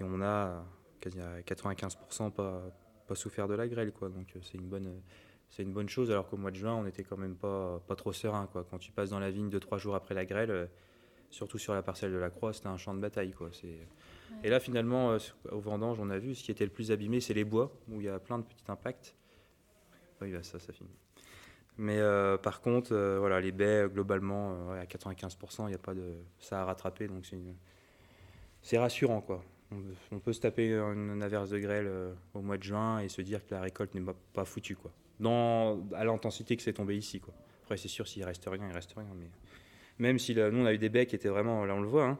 Et 0.00 0.04
on, 0.04 0.20
a 0.22 0.64
quasi 1.00 1.20
à 1.20 1.40
95% 1.40 2.32
pas, 2.32 2.62
pas 3.06 3.14
souffert 3.14 3.48
de 3.48 3.54
la 3.54 3.68
grêle. 3.68 3.92
Quoi. 3.92 4.08
Donc 4.08 4.34
c'est 4.42 4.58
une 4.58 4.68
bonne... 4.68 5.00
C'est 5.50 5.62
une 5.62 5.72
bonne 5.72 5.88
chose, 5.88 6.10
alors 6.10 6.28
qu'au 6.28 6.36
mois 6.36 6.50
de 6.50 6.56
juin, 6.56 6.74
on 6.74 6.84
n'était 6.84 7.04
quand 7.04 7.16
même 7.16 7.36
pas, 7.36 7.80
pas 7.86 7.96
trop 7.96 8.12
serein. 8.12 8.46
Quoi. 8.52 8.66
Quand 8.70 8.78
tu 8.78 8.92
passes 8.92 9.10
dans 9.10 9.20
la 9.20 9.30
vigne 9.30 9.48
2-3 9.48 9.78
jours 9.78 9.94
après 9.94 10.14
la 10.14 10.24
grêle, 10.24 10.50
euh, 10.50 10.66
surtout 11.30 11.58
sur 11.58 11.74
la 11.74 11.82
parcelle 11.82 12.12
de 12.12 12.18
la 12.18 12.30
Croix, 12.30 12.52
c'était 12.52 12.68
un 12.68 12.76
champ 12.76 12.94
de 12.94 13.00
bataille. 13.00 13.32
Quoi. 13.32 13.50
Et 14.42 14.48
là, 14.50 14.60
finalement, 14.60 15.12
euh, 15.12 15.18
au 15.50 15.60
vendange, 15.60 15.98
on 16.00 16.10
a 16.10 16.18
vu, 16.18 16.34
ce 16.34 16.42
qui 16.42 16.50
était 16.50 16.64
le 16.64 16.70
plus 16.70 16.92
abîmé, 16.92 17.20
c'est 17.20 17.34
les 17.34 17.44
bois, 17.44 17.72
où 17.88 18.00
il 18.00 18.04
y 18.04 18.08
a 18.08 18.18
plein 18.18 18.38
de 18.38 18.44
petits 18.44 18.64
impacts. 18.68 19.14
Oui, 20.20 20.32
bah, 20.32 20.42
ça, 20.42 20.58
ça 20.58 20.72
finit. 20.72 20.90
Mais 21.78 21.98
euh, 21.98 22.38
par 22.38 22.60
contre, 22.60 22.94
euh, 22.94 23.18
voilà, 23.18 23.40
les 23.40 23.52
baies, 23.52 23.86
globalement, 23.88 24.70
à 24.72 24.84
95%, 24.84 25.68
il 25.68 25.74
a 25.74 25.78
pas 25.78 25.94
de... 25.94 26.14
ça 26.38 26.62
a 26.62 26.64
rattrapé, 26.64 27.06
donc 27.06 27.26
c'est, 27.26 27.36
une... 27.36 28.78
rassurant. 28.78 29.20
Quoi. 29.20 29.44
On, 30.10 30.18
peut 30.20 30.32
se 30.32 30.40
taper 30.40 30.70
une, 30.72 31.22
averse 31.22 31.50
de 31.50 31.58
grêle 31.58 31.90
au 32.34 32.40
mois 32.40 32.56
de 32.56 32.62
juin 32.62 33.00
et 33.00 33.08
se 33.08 33.20
dire 33.20 33.44
que 33.44 33.54
la 33.54 33.60
récolte 33.60 33.94
n'est 33.94 34.00
pas, 34.00 34.14
pas 34.32 34.44
foutue. 34.44 34.76
Quoi. 34.76 34.92
Dans, 35.18 35.88
à 35.94 36.04
l'intensité 36.04 36.56
que 36.56 36.62
c'est 36.62 36.74
tombé 36.74 36.96
ici. 36.96 37.20
Quoi. 37.20 37.34
Après, 37.62 37.76
c'est 37.76 37.88
sûr, 37.88 38.06
s'il 38.06 38.24
reste 38.24 38.44
rien, 38.46 38.68
il 38.68 38.74
reste 38.74 38.92
rien. 38.96 39.08
Mais 39.18 39.30
même 39.98 40.18
si 40.18 40.34
là, 40.34 40.50
nous, 40.50 40.60
on 40.60 40.66
a 40.66 40.74
eu 40.74 40.78
des 40.78 40.88
baies 40.88 41.06
qui 41.06 41.16
étaient 41.16 41.28
vraiment, 41.28 41.64
là, 41.64 41.74
on 41.74 41.80
le 41.80 41.88
voit, 41.88 42.06
hein, 42.06 42.18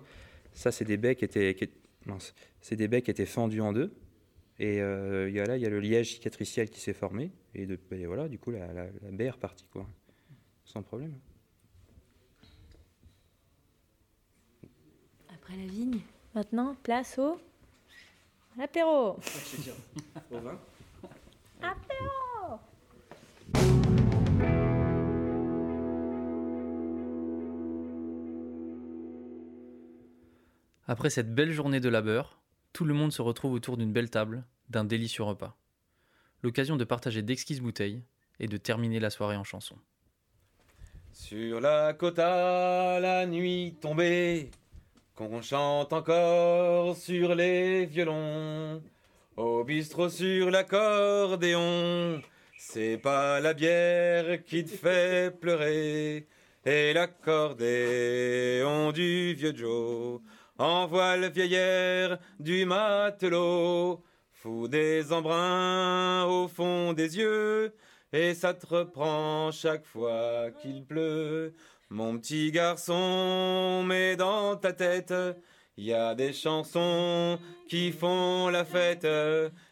ça, 0.52 0.72
c'est 0.72 0.84
des 0.84 0.96
baies 0.96 1.14
qui 1.14 1.24
étaient, 1.24 1.54
qui, 1.54 1.68
mince, 2.06 2.34
c'est 2.60 2.76
des 2.76 2.88
baies 2.88 3.02
qui 3.02 3.10
étaient 3.10 3.26
fendues 3.26 3.60
en 3.60 3.72
deux. 3.72 3.92
Et 4.58 4.80
euh, 4.80 5.28
il 5.28 5.34
y 5.34 5.40
a 5.40 5.44
là, 5.44 5.58
il 5.58 5.62
y 5.62 5.66
a 5.66 5.68
le 5.68 5.80
liège 5.80 6.14
cicatriciel 6.14 6.70
qui 6.70 6.80
s'est 6.80 6.94
formé. 6.94 7.30
Et, 7.54 7.66
de, 7.66 7.78
et 7.90 8.06
voilà, 8.06 8.28
du 8.28 8.38
coup, 8.38 8.50
la, 8.50 8.72
la, 8.72 8.86
la 8.86 9.10
baie 9.10 9.26
est 9.26 9.30
repartie, 9.30 9.68
quoi. 9.68 9.86
Sans 10.64 10.82
problème. 10.82 11.12
Après 15.28 15.56
la 15.56 15.66
vigne, 15.66 16.00
maintenant, 16.34 16.74
place 16.82 17.18
au. 17.18 17.38
l'apéro. 18.56 19.18
Au 20.30 20.38
vin 20.40 20.58
Après 30.88 31.10
cette 31.10 31.34
belle 31.34 31.50
journée 31.50 31.80
de 31.80 31.88
labeur, 31.88 32.38
tout 32.72 32.84
le 32.84 32.94
monde 32.94 33.12
se 33.12 33.20
retrouve 33.20 33.52
autour 33.52 33.76
d'une 33.76 33.92
belle 33.92 34.08
table, 34.08 34.44
d'un 34.68 34.84
délicieux 34.84 35.24
repas. 35.24 35.56
L'occasion 36.44 36.76
de 36.76 36.84
partager 36.84 37.22
d'exquises 37.22 37.60
bouteilles 37.60 38.04
et 38.38 38.46
de 38.46 38.56
terminer 38.56 39.00
la 39.00 39.10
soirée 39.10 39.36
en 39.36 39.42
chanson. 39.42 39.76
Sur 41.12 41.60
la 41.60 41.92
côte 41.92 42.20
à 42.20 43.00
la 43.00 43.26
nuit 43.26 43.76
tombée, 43.80 44.52
qu'on 45.16 45.42
chante 45.42 45.92
encore 45.92 46.94
sur 46.94 47.34
les 47.34 47.86
violons, 47.86 48.80
au 49.36 49.64
bistrot 49.64 50.08
sur 50.08 50.52
l'accordéon, 50.52 52.22
c'est 52.56 52.98
pas 52.98 53.40
la 53.40 53.54
bière 53.54 54.44
qui 54.44 54.64
te 54.64 54.70
fait 54.70 55.36
pleurer, 55.36 56.28
et 56.64 56.92
l'accordéon 56.92 58.92
du 58.92 59.34
vieux 59.34 59.56
Joe 59.56 60.20
envoie 60.58 61.16
le 61.16 61.28
vieillard 61.28 62.18
du 62.40 62.64
matelot, 62.64 64.02
fout 64.32 64.70
des 64.70 65.12
embruns 65.12 66.24
au 66.24 66.48
fond 66.48 66.92
des 66.92 67.18
yeux, 67.18 67.74
et 68.12 68.34
ça 68.34 68.54
te 68.54 68.66
reprend 68.66 69.50
chaque 69.52 69.84
fois 69.84 70.50
qu'il 70.62 70.84
pleut. 70.84 71.54
Mon 71.90 72.18
petit 72.18 72.50
garçon, 72.50 73.84
mets 73.84 74.16
dans 74.16 74.56
ta 74.56 74.72
tête, 74.72 75.14
y 75.76 75.92
a 75.92 76.14
des 76.14 76.32
chansons 76.32 77.38
qui 77.68 77.92
font 77.92 78.48
la 78.48 78.64
fête. 78.64 79.06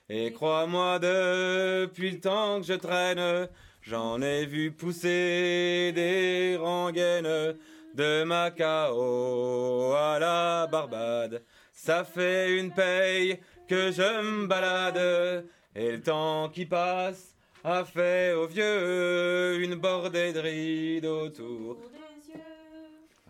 Et 0.09 0.33
crois-moi, 0.33 0.99
depuis 0.99 2.11
le 2.11 2.21
temps 2.21 2.61
que 2.61 2.67
je 2.67 2.75
traîne, 2.75 3.49
j'en 3.83 4.21
ai 4.21 4.47
vu 4.47 4.71
pousser 4.71 5.93
des 5.95 6.57
rengaines 6.61 7.57
de 7.95 8.25
Macao 8.25 9.93
à 9.95 10.19
la 10.19 10.67
Barbade. 10.67 11.43
Ça 11.73 12.05
fait 12.05 12.59
une 12.59 12.73
paye 12.73 13.39
que 13.69 13.91
je 13.91 14.23
me 14.23 14.47
balade, 14.47 15.47
et 15.75 15.93
le 15.93 16.03
temps 16.03 16.49
qui 16.49 16.67
passe 16.67 17.35
a 17.63 17.85
fait 17.85 18.35
aux 18.35 18.47
vieux 18.47 19.63
une 19.63 19.77
bordée 19.77 20.33
de 20.33 20.41
rides 20.41 21.07
autour. 21.07 21.79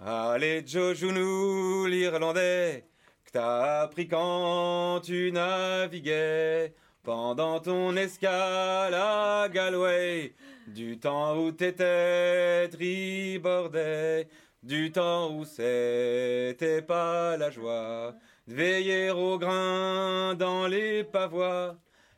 Allez, 0.05 0.64
Joe, 0.66 0.96
joue-nous 0.96 1.87
l'Irlandais 1.87 2.85
que 3.24 3.31
t'as 3.33 3.83
appris 3.83 4.09
quand 4.09 5.00
tu 5.05 5.31
naviguais 5.33 6.74
pendant 7.05 7.61
ton 7.61 7.94
escale 7.96 8.94
à 8.94 9.48
Galway, 9.53 10.35
du 10.66 10.98
temps 10.98 11.37
où 11.37 11.53
t'étais 11.53 12.68
tribordais, 12.68 14.27
du 14.64 14.90
temps 14.90 15.31
où 15.37 15.44
c'était 15.44 16.81
pas 16.81 17.37
la 17.37 17.50
joie 17.50 18.14
de 18.48 18.55
veiller 18.55 19.11
au 19.11 19.38
grain 19.38 20.35
dans 20.35 20.66
les 20.66 21.05
pavois. 21.05 21.77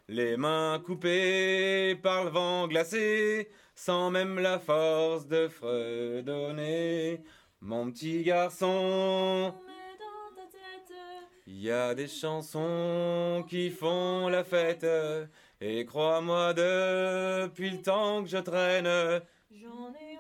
Les 0.08 0.36
mains 0.36 0.80
coupées 0.84 1.96
par 2.00 2.24
le 2.24 2.30
vent 2.30 2.68
glacé, 2.68 3.50
sans 3.74 4.10
même 4.10 4.38
la 4.38 4.60
force 4.60 5.26
de 5.26 5.48
fredonner. 5.48 7.20
Mon 7.60 7.90
petit 7.90 8.22
garçon, 8.22 9.52
il 11.48 11.60
y 11.60 11.70
a 11.72 11.94
des 11.96 12.06
chansons 12.06 13.44
qui 13.48 13.70
font 13.70 14.28
la 14.28 14.44
fête. 14.44 14.86
Et 15.60 15.84
crois-moi, 15.84 16.54
depuis 16.54 17.70
le 17.70 17.82
temps 17.82 18.22
que 18.22 18.28
je 18.28 18.38
traîne, 18.38 19.20
J'en 19.50 19.90
ai 19.94 20.16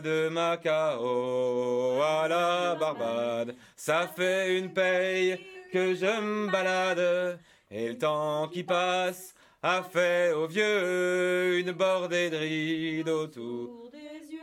de 0.00 0.28
Macao 0.28 2.00
à 2.02 2.26
la 2.28 2.74
Barbade. 2.74 3.54
Ça 3.76 4.08
fait 4.08 4.58
une 4.58 4.72
paye 4.72 5.38
que 5.72 5.94
je 5.94 6.20
me 6.20 6.50
balade. 6.50 7.38
Et 7.70 7.88
le 7.88 7.98
temps 7.98 8.48
qui 8.48 8.64
passe 8.64 9.34
a 9.62 9.82
fait 9.82 10.32
aux 10.32 10.46
vieux 10.46 11.58
une 11.58 11.72
bordée 11.72 12.30
de 12.30 12.36
rides 12.36 13.08
autour. 13.08 13.90
des 13.90 14.32
yeux. 14.32 14.40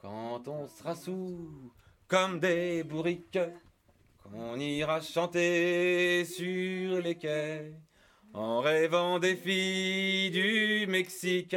Quand 0.00 0.46
on 0.46 0.68
sera 0.68 0.94
sous 0.94 1.72
comme 2.06 2.38
des 2.38 2.84
bourriques, 2.84 3.38
qu'on 4.22 4.58
ira 4.58 5.00
chanter 5.00 6.24
sur 6.24 7.00
les 7.00 7.16
quais, 7.16 7.72
en 8.32 8.60
rêvant 8.60 9.18
des 9.18 9.36
filles 9.36 10.30
du 10.30 10.86
Mexique, 10.86 11.56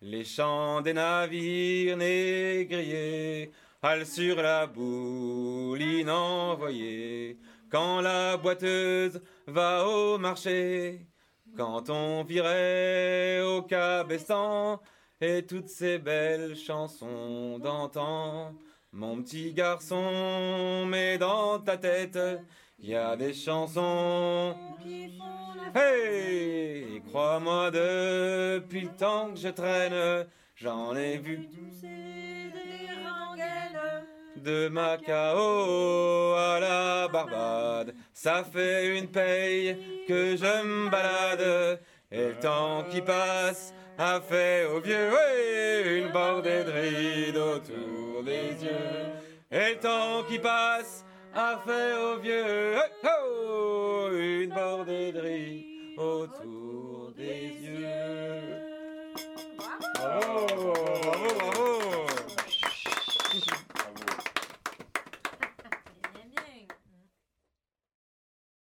les 0.00 0.24
chants 0.24 0.80
des 0.80 0.92
navires 0.92 1.96
négriers, 1.96 3.50
hal 3.82 4.06
sur 4.06 4.36
la 4.36 4.66
bouline 4.66 6.10
envoyée, 6.10 7.38
quand 7.70 8.00
la 8.00 8.36
boiteuse 8.36 9.20
va 9.46 9.86
au 9.86 10.18
marché, 10.18 11.06
quand 11.56 11.90
on 11.90 12.24
virait 12.24 13.40
au 13.42 13.62
cabestan, 13.62 14.80
et 15.20 15.46
toutes 15.46 15.68
ces 15.68 15.98
belles 15.98 16.56
chansons 16.56 17.58
d'antan. 17.58 18.54
Mon 18.92 19.22
petit 19.22 19.52
garçon, 19.52 20.86
mets 20.86 21.18
dans 21.18 21.58
ta 21.58 21.76
tête, 21.76 22.18
il 22.78 22.90
y 22.90 22.94
a 22.94 23.16
des 23.16 23.34
chansons. 23.34 24.54
Hey, 25.74 26.96
Et 26.96 27.02
crois-moi, 27.08 27.70
depuis 27.70 28.82
le 28.82 28.96
temps 28.96 29.30
que 29.32 29.38
je 29.38 29.48
traîne, 29.48 30.26
j'en 30.54 30.94
ai 30.96 31.18
vu 31.18 31.48
de 34.36 34.68
Macao 34.68 36.34
à 36.34 36.60
la 36.60 37.08
Barbade. 37.08 37.94
Ça 38.12 38.44
fait 38.44 38.96
une 38.98 39.08
paye 39.08 39.76
que 40.06 40.36
je 40.36 40.64
me 40.64 40.90
balade, 40.90 41.80
et 42.10 42.28
le 42.28 42.38
temps 42.38 42.84
qui 42.90 43.00
passe 43.00 43.74
a 43.98 44.20
fait 44.20 44.66
aux 44.66 44.80
vieux 44.80 45.10
ouais, 45.10 45.98
une 45.98 46.12
bordée 46.12 46.64
de 46.64 46.70
rides 46.70 47.36
autour 47.36 48.22
des 48.22 48.64
yeux. 48.64 49.10
Et 49.50 49.74
le 49.74 49.80
temps 49.80 50.22
qui 50.28 50.38
passe 50.38 51.05
a 51.38 51.58
fait 51.66 51.92
aux 51.94 52.18
vieux 52.18 52.78
oh, 53.04 54.08
une 54.10 54.54
bordée 54.54 55.12
de 55.12 55.20
rides 55.20 55.98
autour 55.98 57.12
des 57.14 57.52
yeux. 57.62 58.40
Bravo, 59.94 60.72
bravo. 61.02 61.25